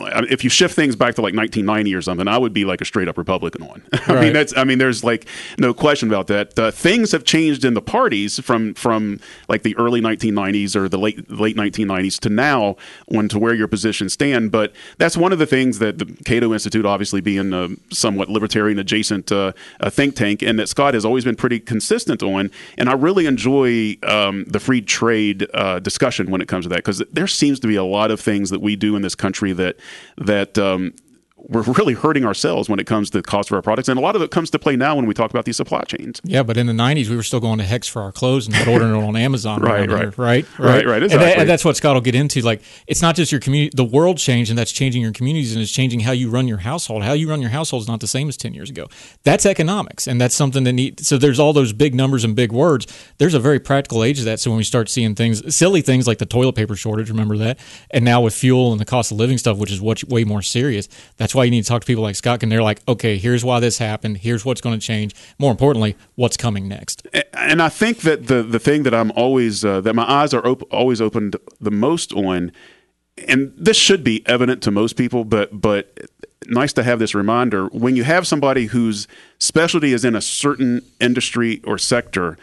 [0.02, 2.86] if you shift things back to like 1990 or something, I would be like a
[2.86, 3.84] straight up Republican one.
[4.08, 6.58] I mean, that's I mean, there's like no question about that.
[6.58, 10.98] Uh, things have changed in the parties from from like the early 1990s or the
[10.98, 12.76] late late 1990s to now,
[13.08, 14.52] when to where your positions stand.
[14.52, 18.80] But that's one of the things that the Cato Institute, obviously being a somewhat libertarian
[18.80, 19.54] adjacent uh,
[19.90, 22.52] think tank, and that Scott has always been pretty consistent on.
[22.78, 26.78] And I really enjoy um, the free trade uh, discussion when it comes to that
[26.78, 29.54] because there seems to be a lot of things that we do in this country
[29.54, 29.78] that
[30.17, 30.93] that um,
[31.47, 34.02] we're really hurting ourselves when it comes to the cost of our products, and a
[34.02, 36.19] lot of it comes to play now when we talk about these supply chains.
[36.23, 38.56] Yeah, but in the '90s, we were still going to Heck's for our clothes and
[38.56, 39.62] not ordering it on Amazon.
[39.69, 39.99] Right, right.
[40.02, 42.41] here, right, Right, right, And, that- and that's what Scott will get into.
[42.41, 45.62] Like, it's not just your community; the world changed, and that's changing your communities, and
[45.62, 47.04] it's changing how you run your household.
[47.04, 48.88] How you run your household is not the same as ten years ago.
[49.23, 50.99] That's economics, and that's something that need.
[51.02, 52.88] So there's all those big numbers and big words.
[53.17, 54.39] There's a very practical age of that.
[54.39, 57.60] So when we start seeing things, silly things like the toilet paper shortage, remember that,
[57.91, 60.88] and now with fuel and the cost of living stuff, which is way more serious.
[61.17, 63.44] That's why you need to talk to people like Scott, and they're like, okay, here's
[63.44, 64.18] why this happened.
[64.18, 65.15] Here's what's going to change.
[65.38, 67.08] More importantly, what's coming next.
[67.34, 70.46] and I think that the the thing that I'm always uh, that my eyes are
[70.46, 72.52] op- always opened the most on,
[73.28, 76.10] and this should be evident to most people, but but
[76.48, 79.08] nice to have this reminder when you have somebody whose
[79.39, 82.38] specialty is in a certain industry or sector.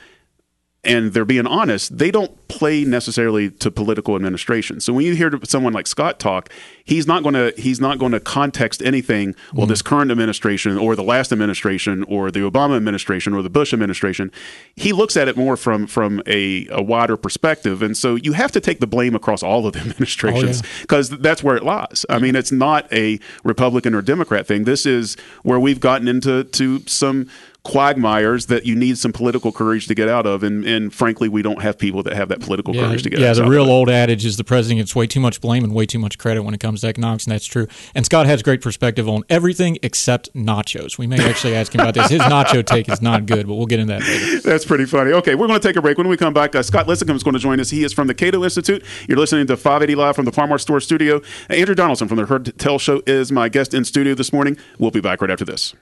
[0.87, 4.81] And they're being honest, they don't play necessarily to political administration.
[4.81, 6.49] So when you hear someone like Scott talk,
[6.85, 9.35] he's not going to he's not going to context anything.
[9.53, 9.70] Well, mm.
[9.70, 14.31] this current administration, or the last administration, or the Obama administration, or the Bush administration.
[14.77, 18.53] He looks at it more from from a, a wider perspective, and so you have
[18.53, 22.07] to take the blame across all of the administrations oh, because that's where it lies.
[22.09, 24.64] I mean, it's not a Republican or Democrat thing.
[24.64, 27.29] This is where we've gotten into to some
[27.66, 31.42] quagmires that you need some political courage to get out of, and, and frankly, we
[31.42, 33.37] don't have people that have that political Yeah, courage to get out of.
[33.38, 33.42] yeah.
[33.44, 35.98] The real old adage is the president gets way too much blame and way too
[35.98, 37.66] much credit when it comes to economics, and that's true.
[37.94, 40.96] And Scott has great perspective on everything except nachos.
[40.96, 42.09] We may actually ask him about this.
[42.09, 44.40] His nacho take is not good, but we'll get into that later.
[44.48, 45.11] That's pretty funny.
[45.12, 45.98] Okay, we're going to take a break.
[45.98, 47.70] When we come back, uh, Scott Lincicome is going to join us.
[47.70, 48.85] He is from the Cato Institute.
[49.09, 51.20] You're listening to 580 Live from the Farmart Store studio.
[51.50, 54.57] Andrew Donaldson from the Heard Tell Show is my guest in studio this morning.
[54.79, 55.74] We'll be back right after this.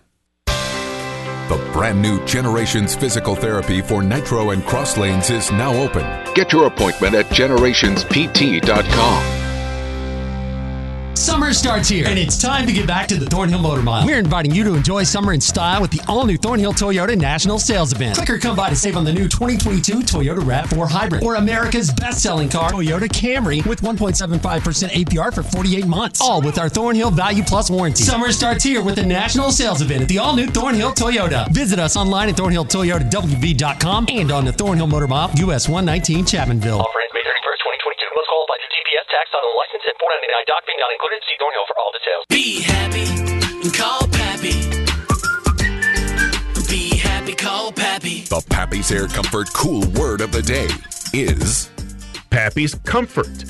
[1.49, 6.03] The brand new Generations Physical Therapy for Nitro and Cross Lanes is now open.
[6.35, 9.44] Get your appointment at generationspt.com.
[11.25, 14.05] Summer starts here, and it's time to get back to the Thornhill Motor Mile.
[14.05, 17.95] We're inviting you to enjoy summer in style with the all-new Thornhill Toyota National Sales
[17.95, 18.17] Event.
[18.17, 21.91] Click or come by to save on the new 2022 Toyota RAV4 Hybrid or America's
[21.91, 26.21] best-selling car, Toyota Camry, with 1.75% APR for 48 months.
[26.21, 28.05] All with our Thornhill Value Plus warranty.
[28.05, 31.51] Summer starts here with the National Sales Event at the all-new Thornhill Toyota.
[31.55, 36.81] Visit us online at thornhilltoyotawv.com and on the Thornhill Motor Mile, US 119 Chapmanville.
[36.81, 38.13] Offer ends May 31st, 2022.
[38.15, 41.19] Must qualify through GPS tax on the license and 499 doc fee not included.
[41.27, 42.23] See Thornhill for all details.
[42.31, 43.07] Be happy
[43.67, 44.55] and call Pappy.
[46.69, 48.23] Be happy, call Pappy.
[48.23, 50.69] The Pappy's Air Comfort cool word of the day
[51.13, 51.71] is
[52.31, 53.45] Pappy's Comfort.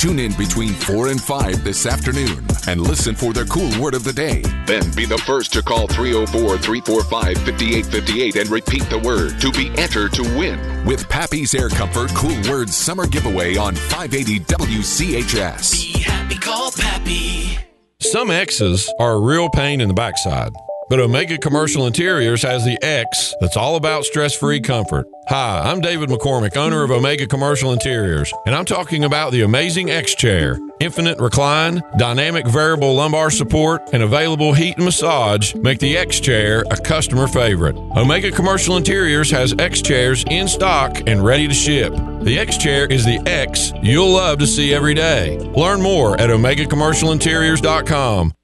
[0.00, 4.02] Tune in between 4 and 5 this afternoon and listen for their cool word of
[4.02, 4.40] the day.
[4.64, 9.68] Then be the first to call 304 345 5858 and repeat the word to be
[9.78, 10.86] entered to win.
[10.86, 15.92] With Pappy's Air Comfort Cool Words Summer Giveaway on 580 WCHS.
[15.92, 17.58] Be happy, call Pappy.
[18.00, 20.54] Some X's are a real pain in the backside.
[20.90, 25.06] But Omega Commercial Interiors has the X that's all about stress free comfort.
[25.28, 29.88] Hi, I'm David McCormick, owner of Omega Commercial Interiors, and I'm talking about the amazing
[29.88, 30.58] X Chair.
[30.80, 36.64] Infinite recline, dynamic variable lumbar support, and available heat and massage make the X Chair
[36.72, 37.76] a customer favorite.
[37.96, 41.94] Omega Commercial Interiors has X Chairs in stock and ready to ship.
[42.22, 45.38] The X Chair is the X you'll love to see every day.
[45.38, 48.34] Learn more at OmegaCommercialInteriors.com.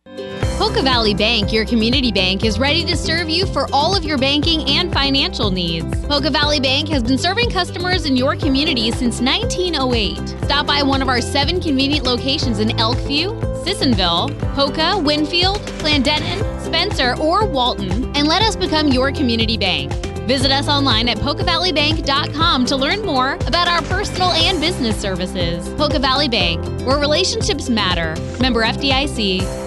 [0.56, 4.16] Poca Valley Bank, your community bank, is ready to serve you for all of your
[4.16, 5.94] banking and financial needs.
[6.06, 10.16] Poca Valley Bank has been serving customers in your community since 1908.
[10.44, 17.14] Stop by one of our seven convenient locations in Elkview, Sissonville, Poca, Winfield, Clendenin, Spencer,
[17.20, 19.92] or Walton, and let us become your community bank.
[20.26, 25.68] Visit us online at PocaValleyBank.com to learn more about our personal and business services.
[25.74, 28.18] Poca Valley Bank, where relationships matter.
[28.40, 29.65] Member FDIC.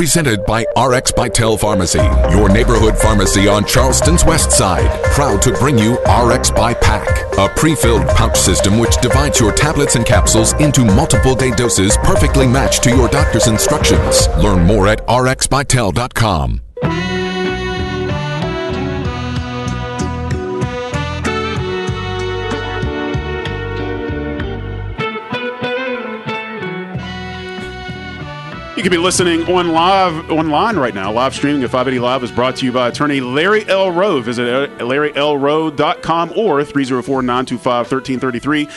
[0.00, 1.98] Presented by RX Vitel Pharmacy,
[2.34, 4.88] your neighborhood pharmacy on Charleston's west side.
[5.12, 9.52] Proud to bring you RX by Pack, a pre filled pouch system which divides your
[9.52, 14.26] tablets and capsules into multiple day doses perfectly matched to your doctor's instructions.
[14.38, 16.62] Learn more at rxvitel.com.
[28.80, 31.12] You can be listening on live online right now.
[31.12, 33.90] Live streaming at 580 Live is brought to you by attorney Larry L.
[33.90, 34.22] Rowe.
[34.22, 38.68] Visit uh, LarryLRowe.com or 304 925 1333.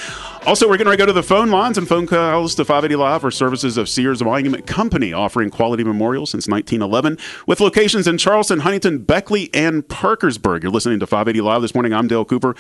[0.45, 3.21] Also, we're going to go to the phone lines and phone calls to 580 Live
[3.21, 8.59] for services of Sears Monument Company, offering quality memorials since 1911 with locations in Charleston,
[8.59, 10.61] Huntington, Beckley, and Parkersburg.
[10.61, 11.93] You're listening to 580 Live this morning.
[11.93, 12.57] I'm Dale Cooper.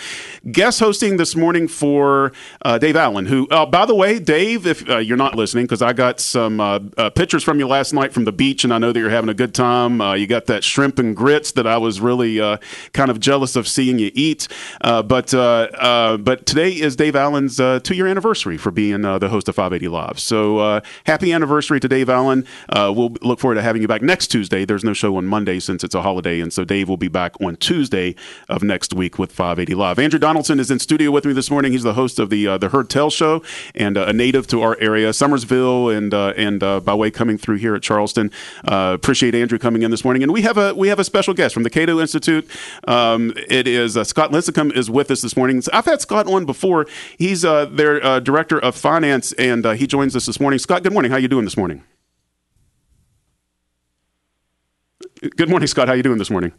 [0.49, 4.89] Guest hosting this morning for uh, Dave Allen, who, uh, by the way, Dave, if
[4.89, 8.13] uh, you're not listening, because I got some uh, uh, pictures from you last night
[8.13, 9.99] from the beach, and I know that you're having a good time.
[9.99, 12.37] Uh, you got that shrimp and grits that I was really
[12.93, 14.47] kind of jealous of seeing you eat.
[14.79, 19.55] but but today is Dave Allen's two year anniversary for being uh, the host of
[19.55, 20.19] 580 Live.
[20.19, 22.45] So uh, happy anniversary to Dave Allen.
[22.69, 24.65] Uh, we'll look forward to having you back next Tuesday.
[24.65, 27.39] There's no show on Monday since it's a holiday, and so Dave will be back
[27.41, 28.15] on Tuesday
[28.49, 29.99] of next week with 580 Live.
[29.99, 31.71] Andrew Donaldson is in studio with me this morning.
[31.71, 33.43] He's the host of the uh, the Heard Tell Show
[33.75, 37.57] and uh, a native to our area, Summersville, and uh, and by way coming through
[37.57, 38.31] here at Charleston.
[38.63, 41.53] appreciate Andrew coming in this morning, and we have a we have a special guest
[41.53, 42.49] from the Cato Institute.
[42.87, 45.61] Um, it is Scott Lincicome is with us this morning.
[45.71, 46.87] I've had Scott on before.
[47.17, 50.59] He's their uh, director of finance, and uh, he joins us this morning.
[50.59, 51.11] Scott, good morning.
[51.11, 51.83] How you doing this morning?
[55.37, 55.87] Good morning, Scott.
[55.87, 56.53] How are you doing this morning?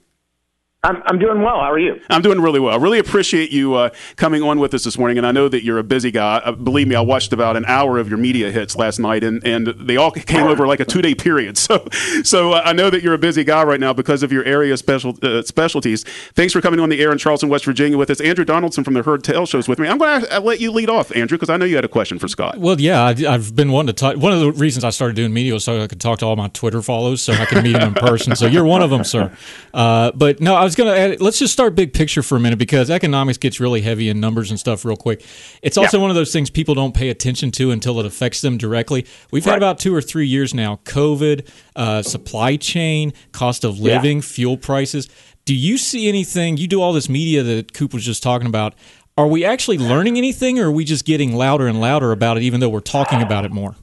[0.84, 1.54] I'm, I'm doing well.
[1.54, 1.98] How are you?
[2.10, 2.74] I'm doing really well.
[2.74, 5.16] I really appreciate you uh, coming on with us this morning.
[5.16, 6.36] And I know that you're a busy guy.
[6.44, 9.44] Uh, believe me, I watched about an hour of your media hits last night, and,
[9.46, 11.58] and they all came over like a two day period.
[11.64, 11.88] So
[12.24, 14.76] so uh, I know that you're a busy guy right now because of your area
[14.76, 16.04] special uh, specialties.
[16.34, 18.20] Thanks for coming on the air in Charleston, West Virginia, with us.
[18.20, 19.88] Andrew Donaldson from the Heard Tell shows with me.
[19.88, 22.18] I'm going to let you lead off, Andrew, because I know you had a question
[22.18, 22.58] for Scott.
[22.58, 24.16] Well, yeah, I, have been wanting to talk.
[24.18, 26.36] One of the reasons I started doing media was so I could talk to all
[26.36, 28.36] my Twitter follows, so I could meet them in person.
[28.36, 29.34] So you're one of them, sir.
[29.72, 31.20] Uh, but no, I was going to add.
[31.20, 34.50] Let's just start big picture for a minute because economics gets really heavy in numbers
[34.50, 35.24] and stuff real quick.
[35.62, 36.02] It's also yeah.
[36.02, 39.06] one of those things people don't pay attention to until it affects them directly.
[39.30, 39.52] We've right.
[39.52, 44.22] had about two or three years now COVID, uh, supply chain, cost of living, yeah.
[44.22, 45.08] fuel prices.
[45.44, 46.56] Do you see anything?
[46.56, 48.74] You do all this media that Coop was just talking about.
[49.16, 52.42] Are we actually learning anything or are we just getting louder and louder about it
[52.42, 53.76] even though we're talking about it more?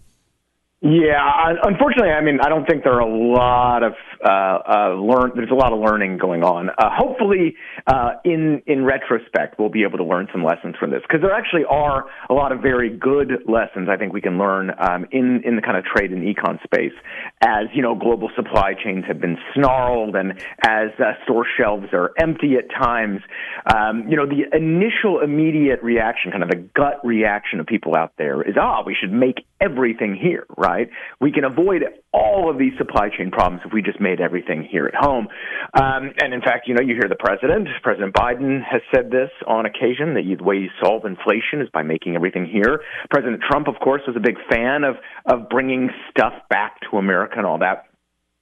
[0.83, 5.31] Yeah, unfortunately, I mean, I don't think there are a lot of uh, uh, learn.
[5.35, 6.71] There's a lot of learning going on.
[6.71, 7.53] Uh, hopefully,
[7.85, 11.33] uh, in in retrospect, we'll be able to learn some lessons from this because there
[11.33, 15.43] actually are a lot of very good lessons I think we can learn um, in
[15.45, 16.93] in the kind of trade and econ space.
[17.41, 20.31] As you know, global supply chains have been snarled, and
[20.65, 23.21] as uh, store shelves are empty at times,
[23.71, 28.13] um, you know, the initial immediate reaction, kind of the gut reaction of people out
[28.17, 30.89] there, is ah, we should make everything here, right?
[31.19, 34.85] We can avoid all of these supply chain problems if we just made everything here
[34.87, 35.27] at home.
[35.73, 39.29] Um, and in fact, you know, you hear the president, President Biden has said this
[39.47, 42.81] on occasion that the way you solve inflation is by making everything here.
[43.09, 44.95] President Trump, of course, was a big fan of,
[45.25, 47.90] of bringing stuff back to America and all that.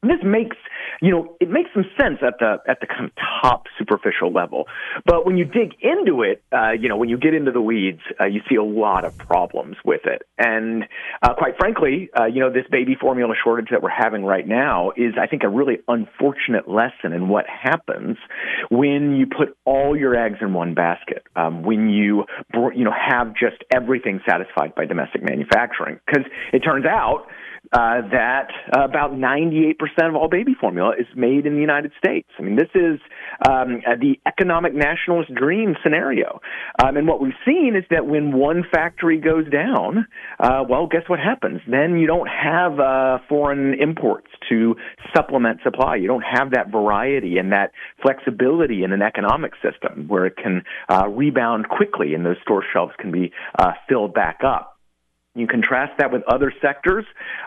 [0.01, 0.55] This makes,
[1.01, 4.65] you know, it makes some sense at the at the kind of top superficial level,
[5.05, 7.99] but when you dig into it, uh, you know, when you get into the weeds,
[8.17, 10.21] uh, you see a lot of problems with it.
[10.37, 10.85] And
[11.21, 14.91] uh, quite frankly, uh, you know, this baby formula shortage that we're having right now
[14.95, 18.17] is, I think, a really unfortunate lesson in what happens
[18.69, 21.23] when you put all your eggs in one basket.
[21.35, 26.85] Um, when you, you know, have just everything satisfied by domestic manufacturing, because it turns
[26.85, 27.27] out
[27.71, 29.75] uh, that uh, about 98%
[30.07, 32.27] of all baby formula is made in the United States.
[32.39, 32.99] I mean, this is
[33.47, 36.41] um, uh, the economic nationalist dream scenario.
[36.83, 40.07] Um, and what we've seen is that when one factory goes down,
[40.39, 41.61] uh, well, guess what happens?
[41.67, 44.75] Then you don't have uh, foreign imports to
[45.15, 45.97] supplement supply.
[45.97, 50.63] You don't have that variety and that flexibility in an economic system where it can
[50.89, 53.31] uh, rebound quickly and those store shelves can be
[53.87, 54.78] filled back up.
[55.39, 57.05] You contrast that with other sectors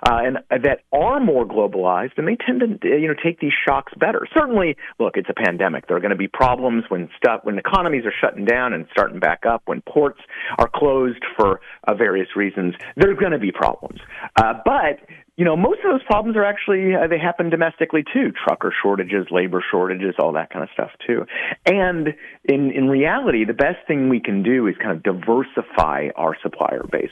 [0.09, 3.93] uh, and that are more globalized, and they tend to you know take these shocks
[3.99, 4.27] better.
[4.35, 5.87] Certainly, look, it's a pandemic.
[5.87, 9.21] There are going to be problems when stuff when economies are shutting down and starting
[9.21, 10.21] back up, when ports
[10.59, 12.75] are closed for uh, various reasons.
[12.97, 14.01] There's going to be problems,
[14.37, 15.01] uh, but
[15.37, 18.33] you know, most of those problems are actually uh, they happen domestically too.
[18.47, 21.25] Trucker shortages, labor shortages, all that kind of stuff too.
[21.65, 22.09] And
[22.45, 26.85] in in reality, the best thing we can do is kind of diversify our supplier
[26.91, 27.11] base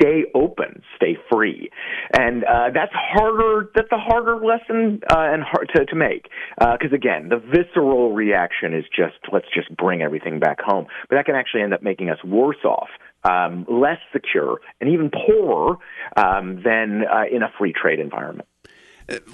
[0.00, 1.70] stay open, stay free,
[2.16, 3.70] and uh, that's harder.
[3.74, 8.12] That's a harder lesson uh, and hard to, to make because uh, again, the visceral
[8.12, 11.82] reaction is just let's just bring everything back home, but that can actually end up
[11.82, 12.88] making us worse off.
[13.22, 15.76] Um, less secure and even poorer
[16.16, 18.48] um, than uh, in a free trade environment.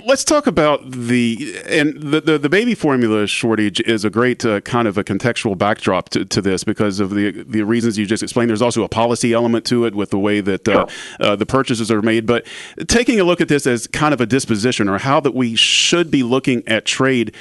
[0.04, 4.60] Let's talk about the and the, the, the baby formula shortage is a great uh,
[4.62, 8.22] kind of a contextual backdrop to, to this because of the the reasons you just
[8.22, 8.48] explained.
[8.48, 10.86] There's also a policy element to it with the way that uh,
[11.20, 12.24] uh, the purchases are made.
[12.24, 12.46] But
[12.86, 16.10] taking a look at this as kind of a disposition or how that we should
[16.10, 17.34] be looking at trade.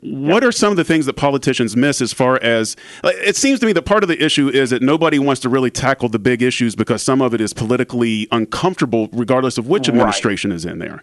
[0.00, 3.66] What are some of the things that politicians miss as far as it seems to
[3.66, 6.42] me that part of the issue is that nobody wants to really tackle the big
[6.42, 10.56] issues because some of it is politically uncomfortable, regardless of which administration right.
[10.56, 11.02] is in there.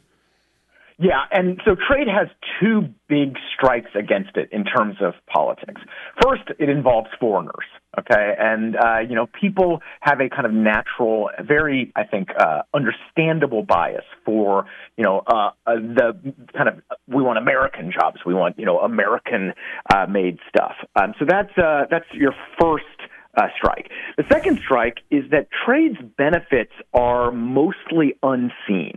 [0.97, 2.29] Yeah, and so trade has
[2.61, 5.81] two big strikes against it in terms of politics.
[6.23, 7.65] First, it involves foreigners,
[7.99, 8.33] okay?
[8.39, 13.61] And, uh, you know, people have a kind of natural, very, I think, uh, understandable
[13.61, 18.57] bias for, you know, uh, uh, the kind of, we want American jobs, we want,
[18.57, 19.53] you know, American
[19.93, 20.75] uh, made stuff.
[20.95, 22.85] Um, so that's, uh, that's your first
[23.35, 23.89] uh, strike.
[24.17, 28.93] The second strike is that trade's benefits are mostly unseen.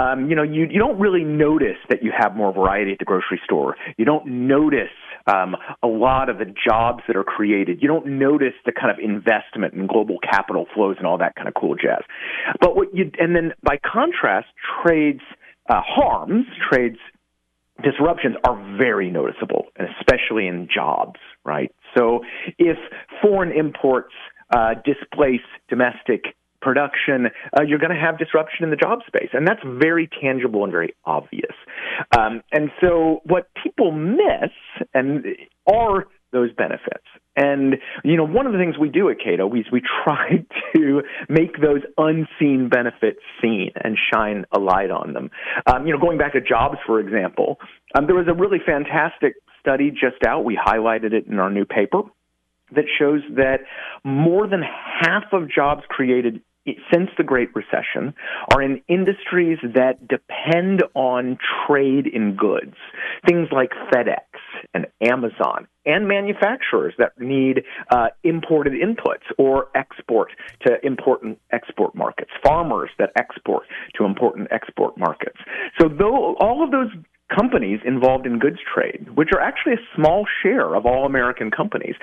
[0.00, 3.04] Um, you know, you, you don't really notice that you have more variety at the
[3.04, 3.76] grocery store.
[3.96, 4.88] You don't notice
[5.26, 7.82] um, a lot of the jobs that are created.
[7.82, 11.48] You don't notice the kind of investment and global capital flows and all that kind
[11.48, 12.02] of cool jazz.
[12.60, 14.48] But what you and then by contrast,
[14.82, 15.20] trades
[15.68, 16.98] uh, harms, trades
[17.82, 21.72] disruptions are very noticeable, and especially in jobs, right?
[21.96, 22.20] So
[22.58, 22.76] if
[23.22, 24.12] foreign imports
[24.54, 27.26] uh, displace domestic production,
[27.56, 29.28] uh, you're going to have disruption in the job space.
[29.32, 31.54] And that's very tangible and very obvious.
[32.18, 34.50] Um, and so what people miss
[34.94, 35.24] and
[35.70, 37.06] are those benefits.
[37.36, 41.02] And you know, one of the things we do at Cato is we try to
[41.28, 45.30] make those unseen benefits seen and shine a light on them.
[45.66, 47.58] Um, you know, going back to jobs, for example,
[47.96, 50.44] um, there was a really fantastic study just out.
[50.44, 52.02] We highlighted it in our new paper
[52.74, 53.60] that shows that
[54.04, 56.42] more than half of jobs created
[56.92, 58.14] since the Great Recession
[58.54, 62.74] are in industries that depend on trade in goods.
[63.26, 64.24] Things like FedEx
[64.72, 70.30] and Amazon and manufacturers that need uh, imported inputs or export
[70.66, 73.64] to important export markets, farmers that export
[73.96, 75.36] to important export markets.
[75.78, 76.88] So though all of those
[77.34, 81.94] companies involved in goods trade, which are actually a small share of all American companies,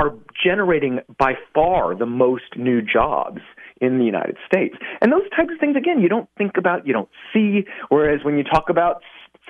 [0.00, 3.40] are generating by far the most new jobs
[3.80, 4.76] in the United States.
[5.00, 7.64] And those types of things, again, you don't think about, you don't see.
[7.88, 9.02] Whereas when you talk about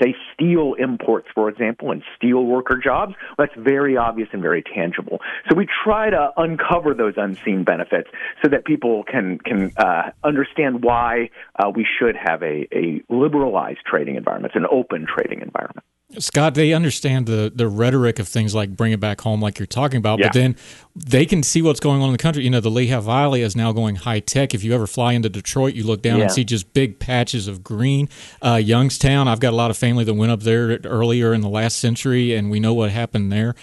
[0.02, 5.18] say steel imports, for example, and steel worker jobs, that's very obvious and very tangible.
[5.48, 8.08] So we try to uncover those unseen benefits
[8.42, 13.80] so that people can can uh, understand why uh, we should have a, a liberalized
[13.84, 15.84] trading environment, an open trading environment.
[16.18, 19.66] Scott, they understand the the rhetoric of things like bring it back home, like you're
[19.66, 20.26] talking about, yeah.
[20.26, 20.56] but then
[20.96, 22.42] they can see what's going on in the country.
[22.42, 24.52] You know, the Lehigh Valley is now going high tech.
[24.52, 26.24] If you ever fly into Detroit, you look down yeah.
[26.24, 28.08] and see just big patches of green.
[28.42, 31.48] Uh, Youngstown, I've got a lot of family that went up there earlier in the
[31.48, 33.54] last century, and we know what happened there.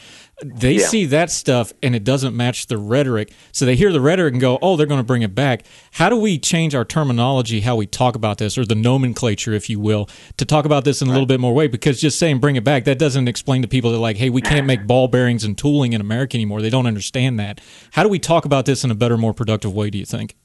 [0.46, 0.88] They Yeah.
[0.88, 3.32] see that stuff and it doesn't match the rhetoric.
[3.52, 5.64] So they hear the rhetoric and go, oh, they're going to bring it back.
[5.94, 9.68] How do we change our terminology, how we talk about this, or the nomenclature, if
[9.68, 10.08] you will,
[10.38, 11.68] to talk about this in a little bit more way?
[11.68, 14.42] Because just saying bring it back, that doesn't explain to people that, like, hey, we
[14.42, 16.62] can't make ball bearings and tooling in America anymore.
[16.62, 17.60] They don't understand that.
[17.94, 20.36] How do we talk about this in a better, more productive way, do you think?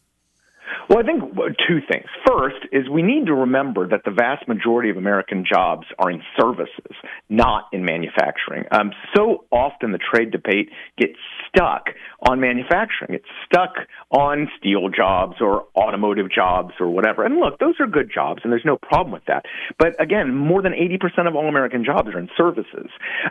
[0.93, 1.23] Well, I think
[1.67, 2.05] two things.
[2.29, 6.21] First is we need to remember that the vast majority of American jobs are in
[6.39, 6.93] services,
[7.31, 8.65] not in manufacturing.
[8.71, 10.69] Um, so often the trade debate
[10.99, 11.17] gets
[11.55, 11.89] stuck
[12.29, 13.15] on manufacturing.
[13.15, 13.75] It's stuck
[14.11, 17.25] on steel jobs or automotive jobs or whatever.
[17.25, 19.45] And look, those are good jobs, and there's no problem with that.
[19.79, 22.91] But again, more than 80% of all American jobs are in services.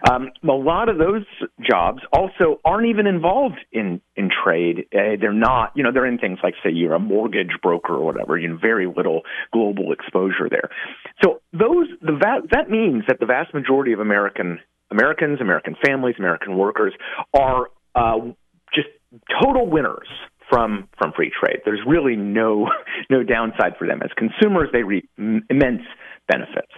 [0.09, 1.25] Um, a lot of those
[1.61, 4.87] jobs also aren't even involved in in trade.
[4.93, 8.05] Uh, they're not, you know, they're in things like, say, you're a mortgage broker or
[8.05, 8.37] whatever.
[8.37, 10.69] You know, very little global exposure there.
[11.23, 14.59] So those the va- that means that the vast majority of American
[14.91, 16.93] Americans, American families, American workers
[17.33, 18.17] are uh,
[18.73, 18.87] just
[19.41, 20.07] total winners
[20.49, 21.59] from from free trade.
[21.65, 22.67] There's really no
[23.09, 24.69] no downside for them as consumers.
[24.73, 25.81] They reap immense
[26.27, 26.71] benefits.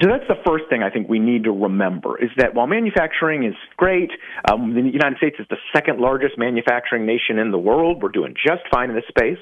[0.00, 3.44] So that's the first thing I think we need to remember is that while manufacturing
[3.44, 4.10] is great,
[4.50, 8.02] um, the United States is the second largest manufacturing nation in the world.
[8.02, 9.38] We're doing just fine in this space.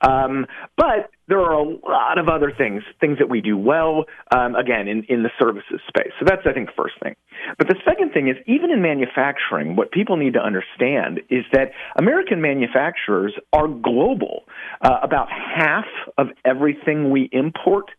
[0.00, 0.46] Um,
[0.76, 4.86] but there are a lot of other things, things that we do well, um, again,
[4.86, 6.12] in, in the services space.
[6.20, 7.16] So that's, I think, the first thing.
[7.58, 11.72] But the second thing is, even in manufacturing, what people need to understand is that
[11.98, 14.44] American manufacturers are global.
[14.80, 15.84] Uh, about half
[16.18, 17.90] of everything we import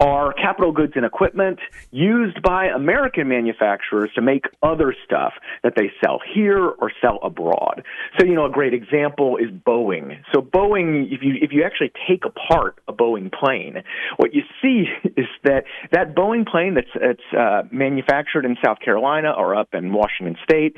[0.00, 1.58] are capital goods and equipment
[1.90, 5.32] used by American manufacturers to make other stuff
[5.62, 7.82] that they sell here or sell abroad.
[8.18, 10.18] So, you know, a great example is Boeing.
[10.32, 13.82] So, Boeing, if you if you actually take apart a Boeing plane,
[14.16, 14.84] what you see
[15.16, 19.92] is that that Boeing plane that's that's uh, manufactured in South Carolina or up in
[19.92, 20.76] Washington State.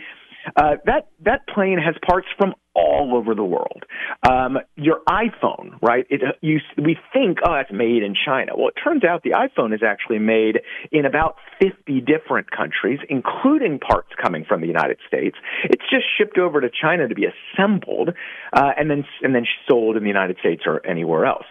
[0.57, 3.85] Uh, that that plane has parts from all over the world.
[4.29, 6.07] Um, your iPhone, right?
[6.11, 8.53] It, you, we think, oh, that's made in China.
[8.57, 10.61] Well, it turns out the iPhone is actually made
[10.93, 15.37] in about 50 different countries, including parts coming from the United States.
[15.65, 18.11] It's just shipped over to China to be assembled,
[18.53, 21.47] uh, and then and then sold in the United States or anywhere else.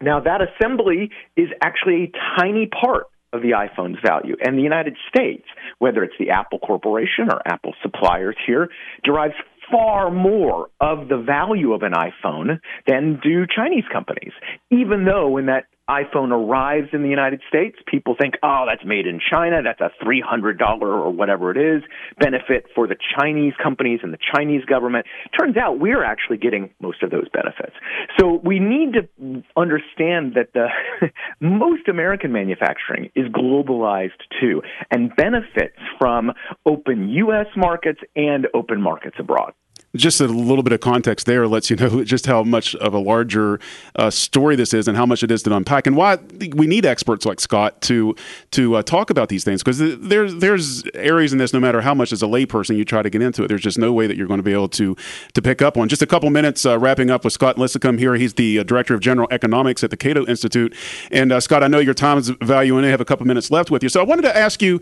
[0.00, 3.06] Now, that assembly is actually a tiny part
[3.36, 4.36] of the iPhone's value.
[4.42, 5.44] And the United States,
[5.78, 8.68] whether it's the Apple Corporation or Apple suppliers here,
[9.04, 9.34] derives
[9.70, 14.32] far more of the value of an iPhone than do Chinese companies.
[14.70, 19.06] Even though when that iPhone arrives in the United States, people think, oh, that's made
[19.06, 19.62] in China.
[19.62, 21.82] That's a $300 or whatever it is
[22.18, 25.06] benefit for the Chinese companies and the Chinese government.
[25.38, 27.76] Turns out we're actually getting most of those benefits.
[28.18, 30.68] So we need to understand that the
[31.40, 34.10] most American manufacturing is globalized
[34.40, 36.32] too and benefits from
[36.64, 37.46] open U.S.
[37.56, 39.52] markets and open markets abroad
[39.96, 42.98] just a little bit of context there lets you know just how much of a
[42.98, 43.60] larger
[43.96, 46.16] uh, story this is and how much it is to unpack and why
[46.54, 48.14] we need experts like Scott to
[48.52, 49.62] to uh, talk about these things.
[49.62, 53.02] Because there's there's areas in this no matter how much as a layperson you try
[53.02, 54.96] to get into it there's just no way that you're going to be able to
[55.34, 55.88] to pick up on.
[55.88, 58.14] Just a couple minutes uh, wrapping up with Scott Lincicome here.
[58.14, 60.74] He's the uh, director of general economics at the Cato Institute.
[61.10, 63.70] And uh, Scott I know your time is and I have a couple minutes left
[63.70, 63.88] with you.
[63.88, 64.80] So I wanted to ask you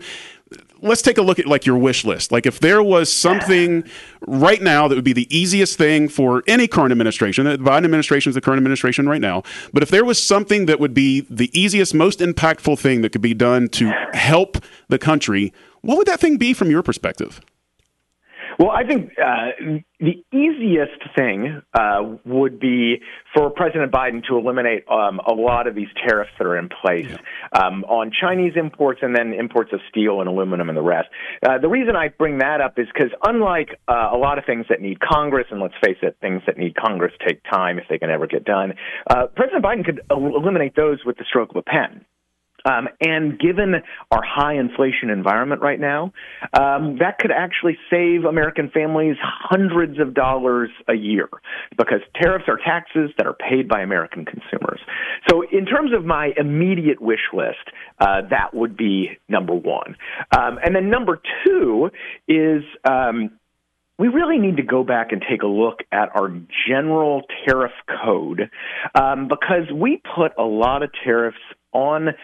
[0.81, 2.31] let's take a look at like your wish list.
[2.31, 3.83] Like if there was something
[4.27, 8.29] right now that would be the easiest thing for any current administration, the Biden administration
[8.29, 9.43] is the current administration right now,
[9.73, 13.21] but if there was something that would be the easiest, most impactful thing that could
[13.21, 17.41] be done to help the country, what would that thing be from your perspective?
[18.57, 23.01] Well, I think uh, the easiest thing uh, would be
[23.33, 27.11] for President Biden to eliminate um, a lot of these tariffs that are in place
[27.51, 31.09] um, on Chinese imports and then imports of steel and aluminum and the rest.
[31.45, 34.65] Uh, the reason I bring that up is because, unlike uh, a lot of things
[34.69, 37.97] that need Congress, and let's face it, things that need Congress take time if they
[37.97, 38.73] can ever get done,
[39.09, 42.05] uh, President Biden could el- eliminate those with the stroke of a pen.
[42.65, 43.75] Um, and given
[44.11, 46.11] our high inflation environment right now,
[46.53, 51.29] um, that could actually save American families hundreds of dollars a year
[51.77, 54.79] because tariffs are taxes that are paid by American consumers.
[55.29, 59.95] So, in terms of my immediate wish list, uh, that would be number one.
[60.37, 61.89] Um, and then number two
[62.27, 62.63] is.
[62.83, 63.31] Um,
[63.97, 66.29] we really need to go back and take a look at our
[66.67, 67.71] general tariff
[68.03, 68.49] code
[68.93, 71.37] um, because we put a lot of tariffs
[71.75, 72.15] on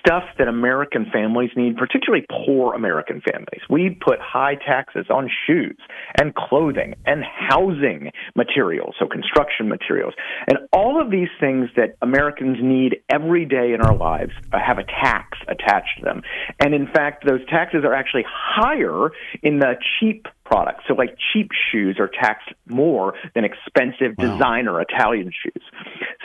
[0.00, 3.60] stuff that American families need, particularly poor American families.
[3.68, 5.76] We put high taxes on shoes
[6.18, 10.14] and clothing and housing materials, so construction materials.
[10.48, 14.84] And all of these things that Americans need every day in our lives have a
[14.84, 16.22] tax attached to them.
[16.58, 19.10] And in fact, those taxes are actually higher
[19.42, 20.84] in the cheap products.
[20.88, 24.32] So, like cheap shoes are taxed more than expensive wow.
[24.32, 25.62] designer Italian shoes.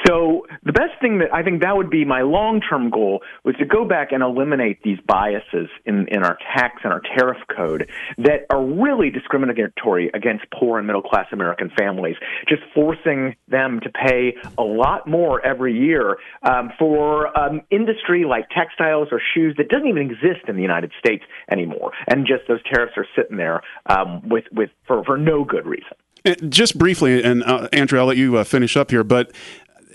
[0.05, 3.55] So, the best thing that I think that would be my long term goal was
[3.57, 7.89] to go back and eliminate these biases in, in our tax and our tariff code
[8.17, 12.15] that are really discriminatory against poor and middle class American families,
[12.47, 18.47] just forcing them to pay a lot more every year um, for um, industry like
[18.49, 21.91] textiles or shoes that doesn't even exist in the United States anymore.
[22.07, 23.61] And just those tariffs are sitting there.
[23.85, 26.49] Um, with with for, for no good reason.
[26.49, 29.31] Just briefly, and uh, Andrew, I'll let you uh, finish up here, but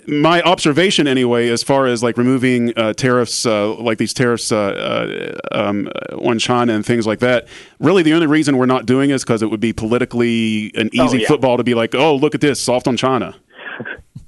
[0.07, 4.57] my observation anyway as far as like removing uh, tariffs uh, like these tariffs uh,
[5.53, 7.47] uh um, on china and things like that
[7.79, 10.89] really the only reason we're not doing it is because it would be politically an
[10.97, 11.27] oh, easy oh, yeah.
[11.27, 13.35] football to be like oh look at this soft on china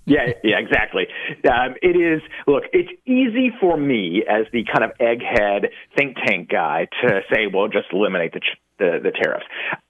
[0.08, 1.08] Yeah, yeah, exactly.
[1.52, 2.22] Um, it is.
[2.48, 5.68] Look, it's easy for me as the kind of egghead
[5.98, 8.40] think tank guy to say, "Well, just eliminate the
[8.80, 9.46] the, the tariffs."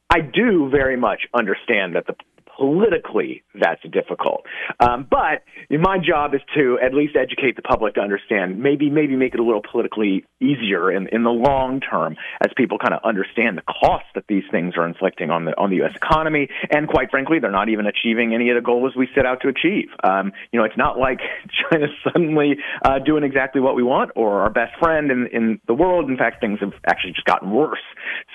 [0.09, 2.15] I do very much understand that the
[2.57, 4.45] politically that's difficult.
[4.79, 9.15] Um, but my job is to at least educate the public to understand, maybe maybe
[9.15, 13.01] make it a little politically easier in, in the long term as people kind of
[13.03, 15.93] understand the cost that these things are inflicting on the on the U.S.
[15.95, 16.49] economy.
[16.69, 19.49] And quite frankly, they're not even achieving any of the goals we set out to
[19.49, 19.89] achieve.
[20.03, 21.19] Um, you know, it's not like
[21.71, 25.73] China's suddenly uh, doing exactly what we want or our best friend in, in the
[25.73, 26.09] world.
[26.09, 27.83] In fact, things have actually just gotten worse.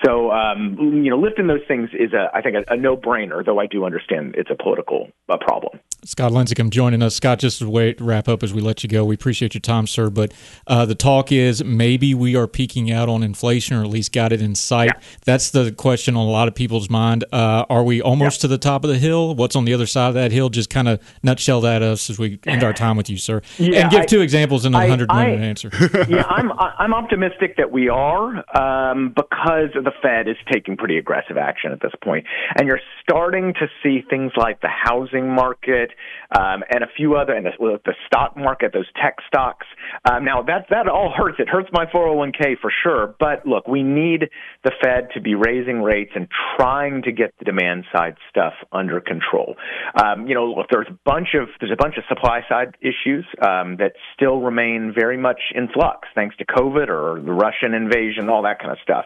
[0.05, 3.59] So, um, you know, lifting those things is, a, I think, a, a no-brainer, though
[3.59, 5.79] I do understand it's a political uh, problem.
[6.05, 7.15] Scott Lincicome joining us.
[7.15, 9.05] Scott, just to wait, wrap up as we let you go.
[9.05, 10.09] We appreciate your time, sir.
[10.09, 10.33] But
[10.67, 14.33] uh, the talk is maybe we are peaking out on inflation, or at least got
[14.33, 14.91] it in sight.
[14.93, 15.01] Yeah.
[15.25, 17.23] That's the question on a lot of people's mind.
[17.31, 18.41] Uh, are we almost yeah.
[18.41, 19.33] to the top of the hill?
[19.35, 20.49] What's on the other side of that hill?
[20.49, 23.41] Just kind of nutshell that us as we end our time with you, sir.
[23.63, 25.69] Yeah, and give I, two examples in a hundred minute answer.
[26.09, 31.37] yeah, I'm I'm optimistic that we are um, because the Fed is taking pretty aggressive
[31.37, 32.25] action at this point,
[32.57, 35.91] and you're starting to see things like the housing market
[36.37, 39.67] um, and a few other, and the, the stock market, those tech stocks.
[40.09, 41.37] Um, now that that all hurts.
[41.39, 43.15] It hurts my 401k for sure.
[43.19, 44.29] But look, we need
[44.63, 46.27] the Fed to be raising rates and
[46.57, 49.55] trying to get the demand side stuff under control.
[50.01, 53.25] Um, you know, look, there's a bunch of there's a bunch of supply side issues
[53.41, 58.29] um, that still remain very much in flux, thanks to COVID or the Russian invasion,
[58.29, 59.05] all that kind of stuff.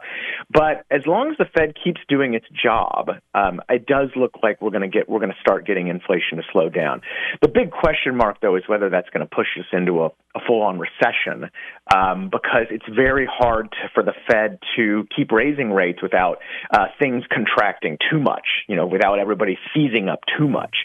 [0.51, 4.61] But as long as the Fed keeps doing its job, um, it does look like
[4.61, 7.01] we're going to get we're going to start getting inflation to slow down.
[7.41, 10.39] The big question mark, though, is whether that's going to push us into a, a
[10.45, 11.49] full-on recession,
[11.93, 16.37] um, because it's very hard to, for the Fed to keep raising rates without
[16.71, 18.47] uh, things contracting too much.
[18.67, 20.75] You know, without everybody seizing up too much.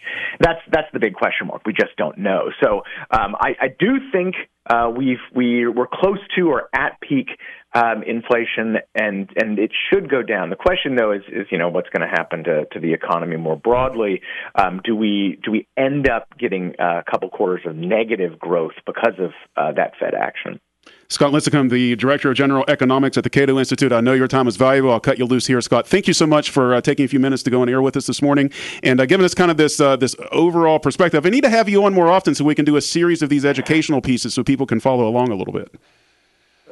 [0.40, 1.62] That's that's the big question mark.
[1.66, 2.50] We just don't know.
[2.62, 4.34] So um, I, I do think
[4.68, 7.28] uh, we've we we're close to or at peak
[7.74, 10.50] um, inflation, and and it should go down.
[10.50, 13.36] The question, though, is is you know what's going to happen to to the economy
[13.36, 14.20] more broadly?
[14.54, 19.14] Um, do we do we end up getting a couple quarters of negative growth because
[19.18, 20.60] of uh, that Fed action?
[21.08, 23.92] Scott Lincicome, the Director of General Economics at the Cato Institute.
[23.92, 24.90] I know your time is valuable.
[24.90, 25.86] I'll cut you loose here, Scott.
[25.86, 27.96] Thank you so much for uh, taking a few minutes to go on air with
[27.96, 28.50] us this morning
[28.82, 31.24] and uh, giving us kind of this uh, this overall perspective.
[31.24, 33.28] I need to have you on more often so we can do a series of
[33.28, 35.74] these educational pieces so people can follow along a little bit.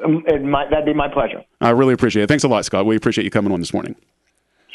[0.04, 1.44] Um, might, that'd be my pleasure.
[1.60, 2.28] I really appreciate it.
[2.28, 2.86] Thanks a lot, Scott.
[2.86, 3.96] We appreciate you coming on this morning.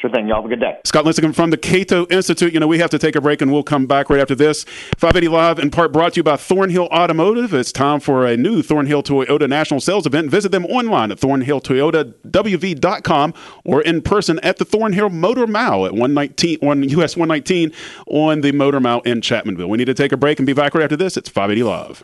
[0.06, 0.28] Sure thing.
[0.28, 0.78] Y'all have a good day.
[0.84, 2.54] Scott Lincicome from the Cato Institute.
[2.54, 4.66] You know, we have to take a break and we'll come back right after this.
[4.98, 7.54] 580 Live, in part brought to you by Thornhill Automotive.
[7.54, 10.30] It's time for a new Thornhill Toyota National Sales event.
[10.30, 16.60] Visit them online at thornhilltoyotawv.com or in person at the Thornhill Motor Mile at 119
[16.62, 17.72] on US 119
[18.08, 19.70] on the Motor Mile in Chapmanville.
[19.70, 21.16] We need to take a break and be back right after this.
[21.16, 22.04] It's 580 Live.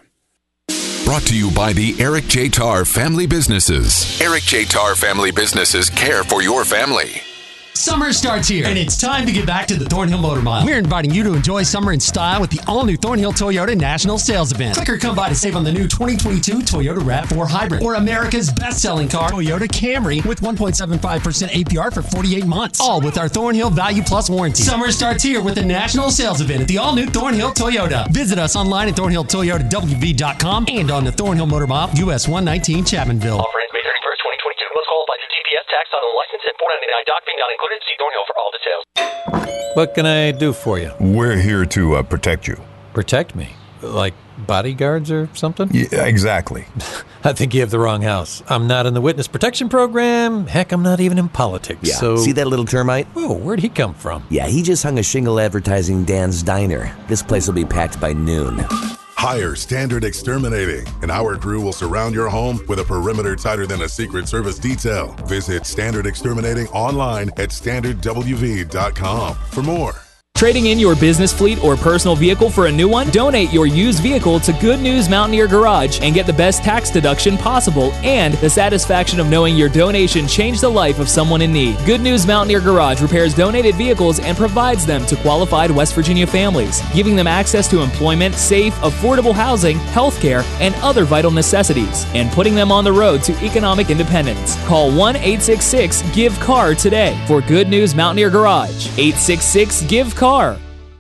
[1.05, 2.47] Brought to you by the Eric J.
[2.47, 4.21] Tarr Family Businesses.
[4.21, 4.65] Eric J.
[4.65, 7.21] Tarr Family Businesses care for your family.
[7.81, 10.63] Summer starts here, and it's time to get back to the Thornhill Motor Mile.
[10.63, 14.51] We're inviting you to enjoy summer in style with the all-new Thornhill Toyota National Sales
[14.51, 14.75] Event.
[14.75, 18.51] Click or come by to save on the new 2022 Toyota RAV4 Hybrid or America's
[18.51, 22.79] best-selling car, Toyota Camry, with 1.75% APR for 48 months.
[22.79, 24.61] All with our Thornhill Value Plus warranty.
[24.61, 28.07] Summer starts here with the National Sales Event at the all-new Thornhill Toyota.
[28.13, 33.39] Visit us online at thornhilltoyotawv.com and on the Thornhill Motor Mile, US 119 Chapmanville.
[33.39, 34.69] Offer ends May 31st, 2022.
[34.69, 37.79] Must qualify for TPS tax on the license and 499 doc being not included.
[37.83, 39.75] See Thornhill for all details.
[39.75, 40.91] What can I do for you?
[40.99, 42.57] We're here to uh, protect you.
[42.93, 43.49] Protect me?
[43.81, 45.69] Like bodyguards or something?
[45.73, 46.65] Yeah, exactly.
[47.23, 48.43] I think you have the wrong house.
[48.47, 50.47] I'm not in the witness protection program.
[50.47, 51.81] Heck, I'm not even in politics.
[51.83, 51.95] Yeah.
[51.95, 53.07] So See that little termite?
[53.07, 54.25] Whoa, where'd he come from?
[54.29, 56.95] Yeah, he just hung a shingle advertising Dan's Diner.
[57.07, 58.65] This place will be packed by noon.
[59.21, 63.83] Hire Standard Exterminating, and our crew will surround your home with a perimeter tighter than
[63.83, 65.11] a Secret Service detail.
[65.27, 70.10] Visit Standard Exterminating online at standardwv.com for more.
[70.41, 73.11] Trading in your business fleet or personal vehicle for a new one?
[73.11, 77.37] Donate your used vehicle to Good News Mountaineer Garage and get the best tax deduction
[77.37, 81.77] possible and the satisfaction of knowing your donation changed the life of someone in need.
[81.85, 86.81] Good News Mountaineer Garage repairs donated vehicles and provides them to qualified West Virginia families,
[86.91, 92.55] giving them access to employment, safe, affordable housing, healthcare, and other vital necessities, and putting
[92.55, 94.55] them on the road to economic independence.
[94.65, 98.87] Call 1 866 GIVE CAR today for Good News Mountaineer Garage.
[98.97, 100.30] 866 GIVE CAR.
[100.31, 100.55] I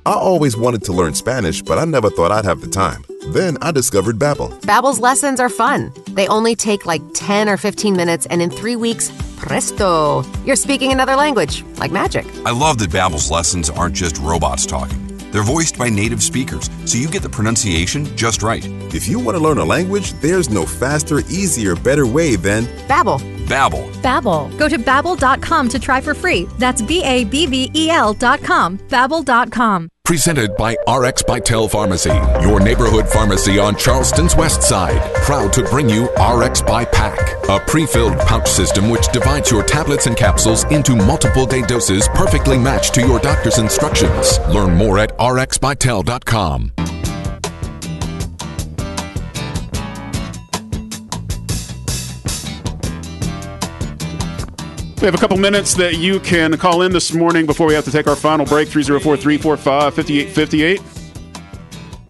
[0.05, 3.05] always wanted to learn Spanish, but I never thought I'd have the time.
[3.27, 4.59] Then I discovered Babbel.
[4.63, 5.93] Babbel's lessons are fun.
[6.09, 10.91] They only take like 10 or 15 minutes and in 3 weeks, presto, you're speaking
[10.91, 12.25] another language, like magic.
[12.45, 14.97] I love that Babbel's lessons aren't just robots talking.
[15.31, 18.65] They're voiced by native speakers, so you get the pronunciation just right.
[18.93, 23.40] If you want to learn a language, there's no faster, easier, better way than Babbel.
[23.51, 23.91] Babbel.
[24.01, 24.57] Babbel.
[24.57, 26.45] Go to babbel.com to try for free.
[26.57, 28.77] That's B A B B E L.com.
[28.77, 29.89] Babbel.com.
[30.05, 32.11] Presented by RX Bytel Pharmacy,
[32.45, 34.99] your neighborhood pharmacy on Charleston's west side.
[35.23, 37.17] Proud to bring you RX by Pack,
[37.49, 42.07] a pre filled pouch system which divides your tablets and capsules into multiple day doses
[42.09, 44.39] perfectly matched to your doctor's instructions.
[44.49, 46.71] Learn more at rxbytel.com.
[55.01, 57.85] We have a couple minutes that you can call in this morning before we have
[57.85, 61.00] to take our final break 304 345 5858.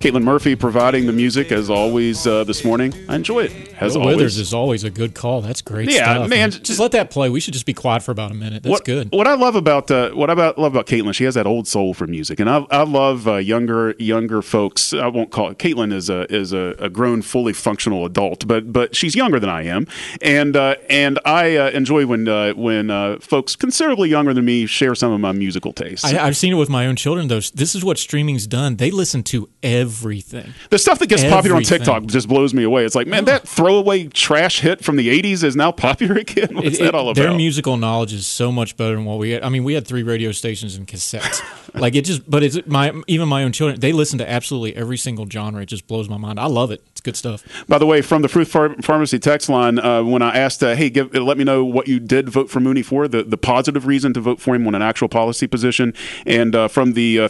[0.01, 2.91] Caitlin Murphy providing the music as always uh, this morning.
[3.07, 4.15] I enjoy it as always.
[4.17, 5.41] Withers is always a good call.
[5.41, 6.29] That's great Yeah, stuff.
[6.29, 7.29] man, just let that play.
[7.29, 8.63] We should just be quiet for about a minute.
[8.63, 9.09] That's what, good.
[9.11, 11.67] What I love about uh, what I about, love about Caitlin, she has that old
[11.67, 14.91] soul for music, and I, I love uh, younger younger folks.
[14.91, 15.59] I won't call it.
[15.59, 19.51] Caitlin is a is a, a grown, fully functional adult, but but she's younger than
[19.51, 19.85] I am,
[20.21, 24.65] and uh, and I uh, enjoy when uh, when uh, folks considerably younger than me
[24.65, 26.05] share some of my musical tastes.
[26.05, 27.27] I, I've seen it with my own children.
[27.27, 28.77] Though this is what streaming's done.
[28.77, 29.47] They listen to
[29.91, 30.53] everything.
[30.69, 32.85] the stuff that gets popular on TikTok just blows me away.
[32.85, 36.49] It's like, man, that throwaway trash hit from the '80s is now popular again.
[36.55, 37.15] What's It- that it- all about?
[37.21, 39.43] Their musical knowledge is so much better than what we had.
[39.43, 41.41] I mean, we had three radio stations and cassettes.
[41.79, 43.79] like it just, but it's my even my own children.
[43.79, 45.61] They listen to absolutely every single genre.
[45.61, 46.39] It just blows my mind.
[46.39, 46.81] I love it.
[47.01, 47.65] It's good stuff.
[47.67, 50.75] By the way, from the Fruth Ph- Pharmacy text line, uh, when I asked, uh,
[50.75, 53.87] "Hey, give, let me know what you did vote for Mooney for," the, the positive
[53.87, 55.95] reason to vote for him on an actual policy position,
[56.27, 57.27] and uh, from the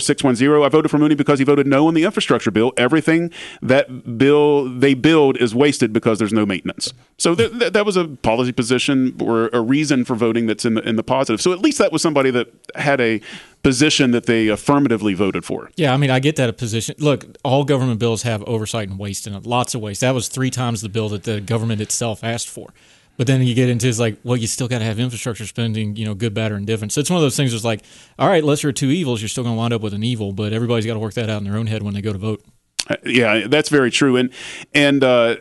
[0.00, 2.72] six one zero, I voted for Mooney because he voted no on the infrastructure bill.
[2.78, 6.94] Everything that bill they build is wasted because there's no maintenance.
[7.18, 10.74] So th- th- that was a policy position or a reason for voting that's in
[10.74, 11.42] the in the positive.
[11.42, 13.20] So at least that was somebody that had a
[13.62, 15.70] position that they affirmatively voted for.
[15.76, 16.94] Yeah, I mean, I get that a position.
[16.98, 19.44] Look, all government bills have oversight and waste in it.
[19.44, 20.00] Lots of waste.
[20.00, 22.72] That was three times the bill that the government itself asked for.
[23.16, 25.94] But then you get into it's like, well, you still got to have infrastructure spending,
[25.94, 26.90] you know, good, bad, or indifferent.
[26.90, 27.52] So it's one of those things.
[27.52, 27.82] It's like,
[28.18, 30.32] all right, lesser of two evils, you're still going to wind up with an evil,
[30.32, 32.18] but everybody's got to work that out in their own head when they go to
[32.18, 32.42] vote.
[32.88, 34.16] Uh, Yeah, that's very true.
[34.16, 34.30] And
[34.72, 35.36] and uh,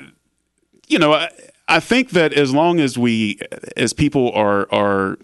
[0.90, 1.30] you know, I,
[1.70, 3.40] I think that as long as we,
[3.78, 5.18] as people are are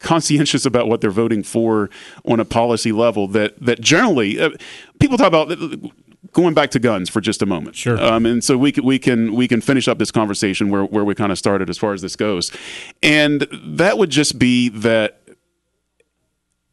[0.00, 1.88] conscientious about what they're voting for
[2.24, 4.50] on a policy level, that that generally uh,
[4.98, 5.56] people talk about.
[6.32, 8.00] Going back to guns for just a moment, sure.
[8.00, 11.04] Um, and so we can we can we can finish up this conversation where where
[11.04, 12.52] we kind of started as far as this goes,
[13.02, 15.22] and that would just be that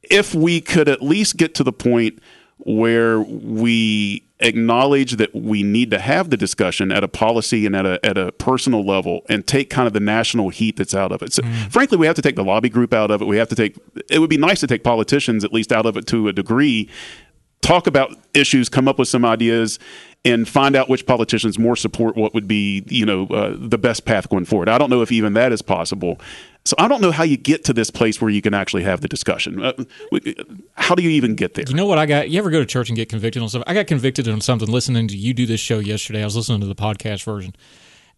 [0.03, 2.19] if we could at least get to the point
[2.59, 7.85] where we acknowledge that we need to have the discussion at a policy and at
[7.85, 11.21] a at a personal level and take kind of the national heat that's out of
[11.21, 11.33] it.
[11.33, 13.25] So frankly, we have to take the lobby group out of it.
[13.25, 13.77] We have to take
[14.09, 16.89] it would be nice to take politicians at least out of it to a degree.
[17.61, 19.79] Talk about issues, come up with some ideas,
[20.23, 24.05] and find out which politicians more support what would be, you know, uh, the best
[24.05, 24.69] path going forward.
[24.69, 26.19] I don't know if even that is possible.
[26.67, 28.99] So I don't know how you get to this place where you can actually have
[28.99, 29.63] the discussion.
[29.63, 29.85] Uh,
[30.73, 31.63] how do you even get there?
[31.65, 32.29] You know what I got?
[32.29, 33.69] You ever go to church and get convicted on something?
[33.69, 36.21] I got convicted on something listening to you do this show yesterday.
[36.21, 37.55] I was listening to the podcast version.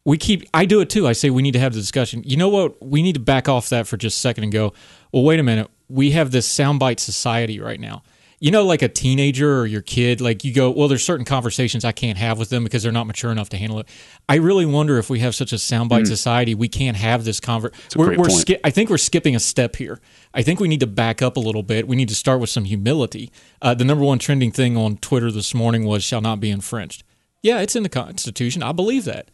[0.04, 1.08] We keep, I do it too.
[1.08, 2.24] I say we need to have the discussion.
[2.26, 2.84] You know what?
[2.84, 4.74] We need to back off that for just a second and go,
[5.12, 5.70] well, wait a minute.
[5.88, 8.02] We have this soundbite society right now.
[8.42, 11.84] You know, like a teenager or your kid, like you go, well, there's certain conversations
[11.84, 13.88] I can't have with them because they're not mature enough to handle it.
[14.30, 16.08] I really wonder if we have such a soundbite Mm.
[16.08, 17.76] society, we can't have this conversation.
[18.16, 18.32] point.
[18.32, 20.00] ski- I think we're skipping a step here.
[20.34, 21.86] I think we need to back up a little bit.
[21.86, 23.30] We need to start with some humility.
[23.62, 27.04] Uh, the number one trending thing on Twitter this morning was "shall not be infringed."
[27.44, 28.64] Yeah, it's in the Constitution.
[28.64, 29.30] I believe that.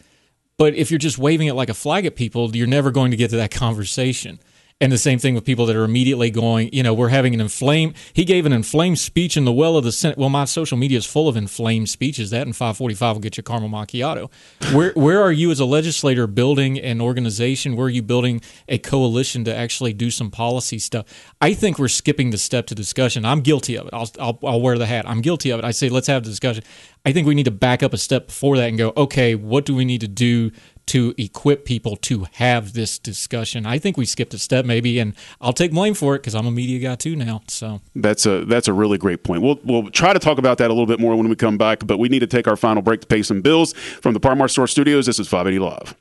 [0.57, 3.17] But if you're just waving it like a flag at people, you're never going to
[3.17, 4.39] get to that conversation.
[4.81, 7.39] And the same thing with people that are immediately going, you know, we're having an
[7.39, 7.95] inflamed.
[8.11, 10.17] He gave an inflamed speech in the well of the Senate.
[10.17, 12.29] Well, my social media is full of inflamed speeches.
[12.31, 14.29] That and 545 will get you caramel macchiato.
[14.73, 17.77] Where where are you as a legislator building an organization?
[17.77, 21.05] Where are you building a coalition to actually do some policy stuff?
[21.39, 23.23] I think we're skipping the step to discussion.
[23.23, 23.93] I'm guilty of it.
[23.93, 25.07] I'll, I'll, I'll wear the hat.
[25.07, 25.63] I'm guilty of it.
[25.63, 26.65] I say let's have the discussion.
[27.05, 29.63] I think we need to back up a step before that and go, okay, what
[29.63, 30.51] do we need to do
[30.87, 33.65] to equip people to have this discussion.
[33.65, 36.47] I think we skipped a step maybe, and I'll take blame for it because I'm
[36.47, 37.41] a media guy too now.
[37.47, 39.41] So that's a that's a really great point.
[39.41, 41.85] We'll we'll try to talk about that a little bit more when we come back,
[41.85, 44.35] but we need to take our final break to pay some bills from the Par
[44.35, 45.05] Mar Store Studios.
[45.05, 45.95] This is 580 Love.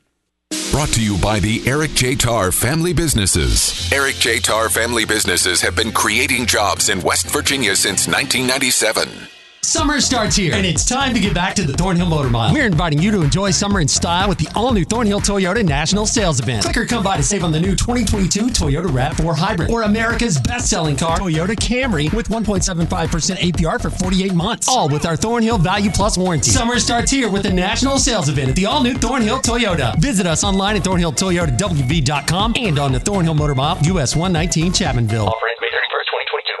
[0.71, 2.15] Brought to you by the Eric J.
[2.15, 3.91] Tarr Family Businesses.
[3.91, 4.39] Eric J.
[4.39, 9.34] Tarr Family Businesses have been creating jobs in West Virginia since 1997.
[9.65, 12.53] Summer starts here, and it's time to get back to the Thornhill Motor Mile.
[12.53, 16.39] We're inviting you to enjoy summer in style with the all-new Thornhill Toyota National Sales
[16.39, 16.63] Event.
[16.63, 20.39] Click or come by to save on the new 2022 Toyota RAV4 Hybrid or America's
[20.39, 24.67] best-selling car, Toyota Camry, with 1.75% APR for 48 months.
[24.69, 26.51] All with our Thornhill Value Plus warranty.
[26.51, 29.99] Summer starts here with the National Sales Event at the all-new Thornhill Toyota.
[29.99, 35.25] Visit us online at thornhilltoyotawv.com and on the Thornhill Motor Mile, US 119 Chapmanville.
[35.25, 36.53] Offer ends May 31st, 2022.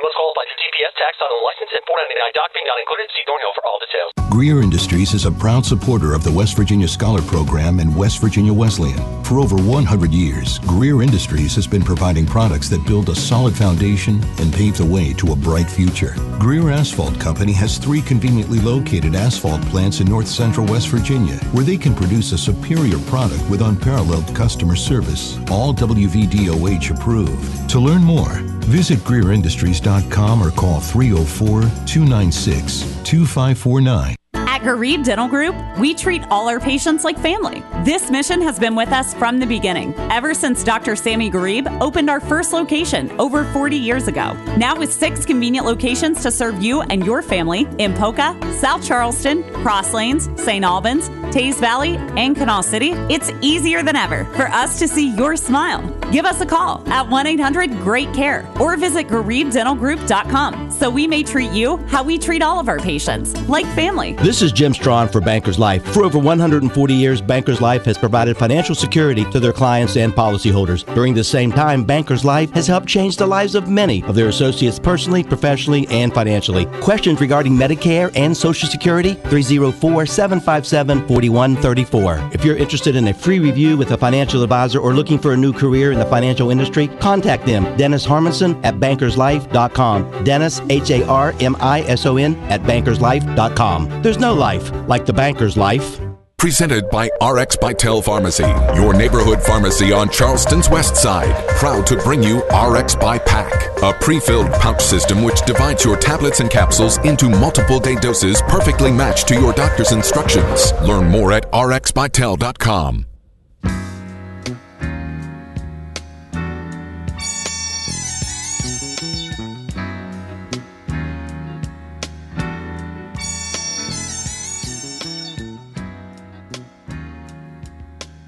[0.65, 3.05] TPS tax on the license and 499 doc being not included.
[3.13, 4.09] See Thornhill for all details.
[4.33, 8.51] Greer Industries is a proud supporter of the West Virginia Scholar Program and West Virginia
[8.51, 9.23] Wesleyan.
[9.23, 14.23] For over 100 years, Greer Industries has been providing products that build a solid foundation
[14.39, 16.15] and pave the way to a bright future.
[16.39, 21.63] Greer Asphalt Company has three conveniently located asphalt plants in north central West Virginia where
[21.63, 27.69] they can produce a superior product with unparalleled customer service, all WVDOH approved.
[27.69, 34.15] To learn more, visit GreerIndustries.com or call 304 296 2549.
[34.35, 37.63] At Garib Dental Group, we treat all our patients like family.
[37.83, 40.95] This mission has been with us from the beginning, ever since Dr.
[40.95, 44.33] Sammy Garib opened our first location over 40 years ago.
[44.57, 49.43] Now, with six convenient locations to serve you and your family in Poca, South Charleston,
[49.55, 50.63] Cross Lanes, St.
[50.63, 55.35] Albans, Teays Valley, and Kanawha City, it's easier than ever for us to see your
[55.35, 55.81] smile.
[56.11, 61.23] Give us a call at 1 800 Great Care or visit GaribDentalGroup.com so we may
[61.23, 64.15] treat you how we treat all of our patients, like family.
[64.25, 65.85] This is Jim Strawn for Bankers Life.
[65.93, 70.83] For over 140 years, Bankers Life has provided financial security to their clients and policyholders.
[70.95, 74.29] During the same time, Bankers Life has helped change the lives of many of their
[74.29, 76.65] associates personally, professionally, and financially.
[76.81, 79.13] Questions regarding Medicare and Social Security?
[79.29, 82.29] 304 757 4134.
[82.33, 85.37] If you're interested in a free review with a financial advisor or looking for a
[85.37, 90.23] new career in the financial industry, contact them, Dennis Harmison at bankerslife.com.
[90.23, 94.01] Dennis, H A R M I S O N, at bankerslife.com.
[94.01, 95.99] There's no life like the banker's life.
[96.37, 98.43] Presented by RX Bytel Pharmacy,
[98.79, 101.33] your neighborhood pharmacy on Charleston's west side.
[101.57, 103.51] Proud to bring you RX by Pack,
[103.81, 108.41] a pre filled pouch system which divides your tablets and capsules into multiple day doses
[108.43, 110.73] perfectly matched to your doctor's instructions.
[110.83, 113.05] Learn more at rxbytel.com.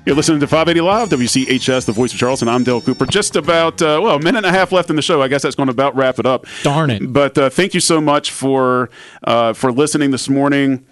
[0.07, 2.47] You're listening to 580 Live, WCHS, the voice of Charleston.
[2.47, 3.05] I'm Dale Cooper.
[3.05, 5.21] Just about, uh, well, a minute and a half left in the show.
[5.21, 6.45] I guess that's going to about wrap it up.
[6.63, 7.11] Darn it.
[7.11, 8.89] But uh, thank you so much for
[9.25, 10.85] uh, for listening this morning.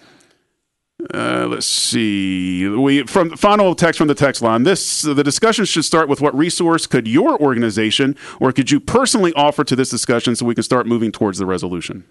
[1.14, 2.68] Uh, let's see.
[2.68, 4.64] We from final text from the text line.
[4.64, 9.32] This the discussion should start with what resource could your organization or could you personally
[9.32, 12.04] offer to this discussion so we can start moving towards the resolution.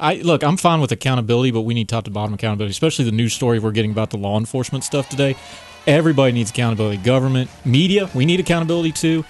[0.00, 3.10] I look, I'm fine with accountability, but we need top to bottom accountability, especially the
[3.10, 5.34] news story we're getting about the law enforcement stuff today.
[5.88, 6.98] Everybody needs accountability.
[6.98, 9.24] Government, media, we need accountability too.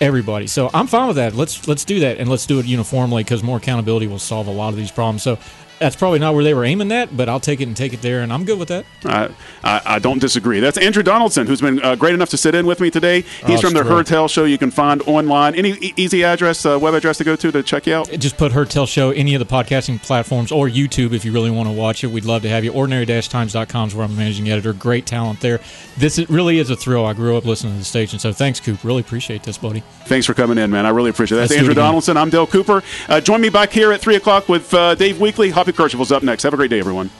[0.00, 0.48] Everybody.
[0.48, 1.34] So I'm fine with that.
[1.34, 4.50] Let's let's do that and let's do it uniformly because more accountability will solve a
[4.50, 5.22] lot of these problems.
[5.22, 5.38] So
[5.80, 8.02] that's probably not where they were aiming at, but I'll take it and take it
[8.02, 8.84] there, and I'm good with that.
[9.04, 9.30] I,
[9.64, 10.60] I, I don't disagree.
[10.60, 13.22] That's Andrew Donaldson, who's been uh, great enough to sit in with me today.
[13.46, 13.84] He's Oh, from the sure.
[13.96, 14.44] Heard Tell Show.
[14.44, 15.54] You can find online.
[15.54, 18.10] Any e- easy address, uh, web address to go to to check you out?
[18.10, 21.50] Just put Heard Tell Show, any of the podcasting platforms, or YouTube if you really
[21.50, 22.08] want to watch it.
[22.08, 22.72] We'd love to have you.
[22.72, 24.72] Ordinary-times.com is where I'm managing editor.
[24.74, 25.60] Great talent there.
[25.96, 27.06] This is, really is a thrill.
[27.06, 28.84] I grew up listening to the station, so thanks, Coop.
[28.84, 29.82] Really appreciate this, buddy.
[30.04, 30.84] Thanks for coming in, man.
[30.86, 31.40] I really appreciate it.
[31.40, 31.74] That's Let's Andrew.
[31.74, 32.16] Donaldson.
[32.18, 32.82] I'm Dale Cooper.
[33.08, 35.50] Uh, join me back here at 3 o'clock with uh, Dave Weekly.
[35.50, 36.42] Hoppy Kercheval's up next.
[36.42, 37.10] Have a great day, everyone.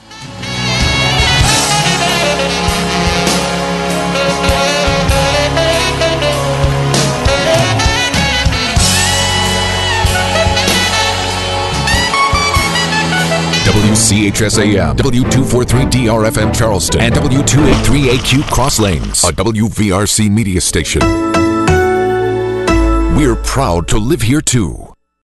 [14.10, 21.00] WVRC-HSAM, W243DRFM Charleston, and W283AQ Cross Lanes, a WVRC media station.
[23.16, 24.89] We're proud to live here too.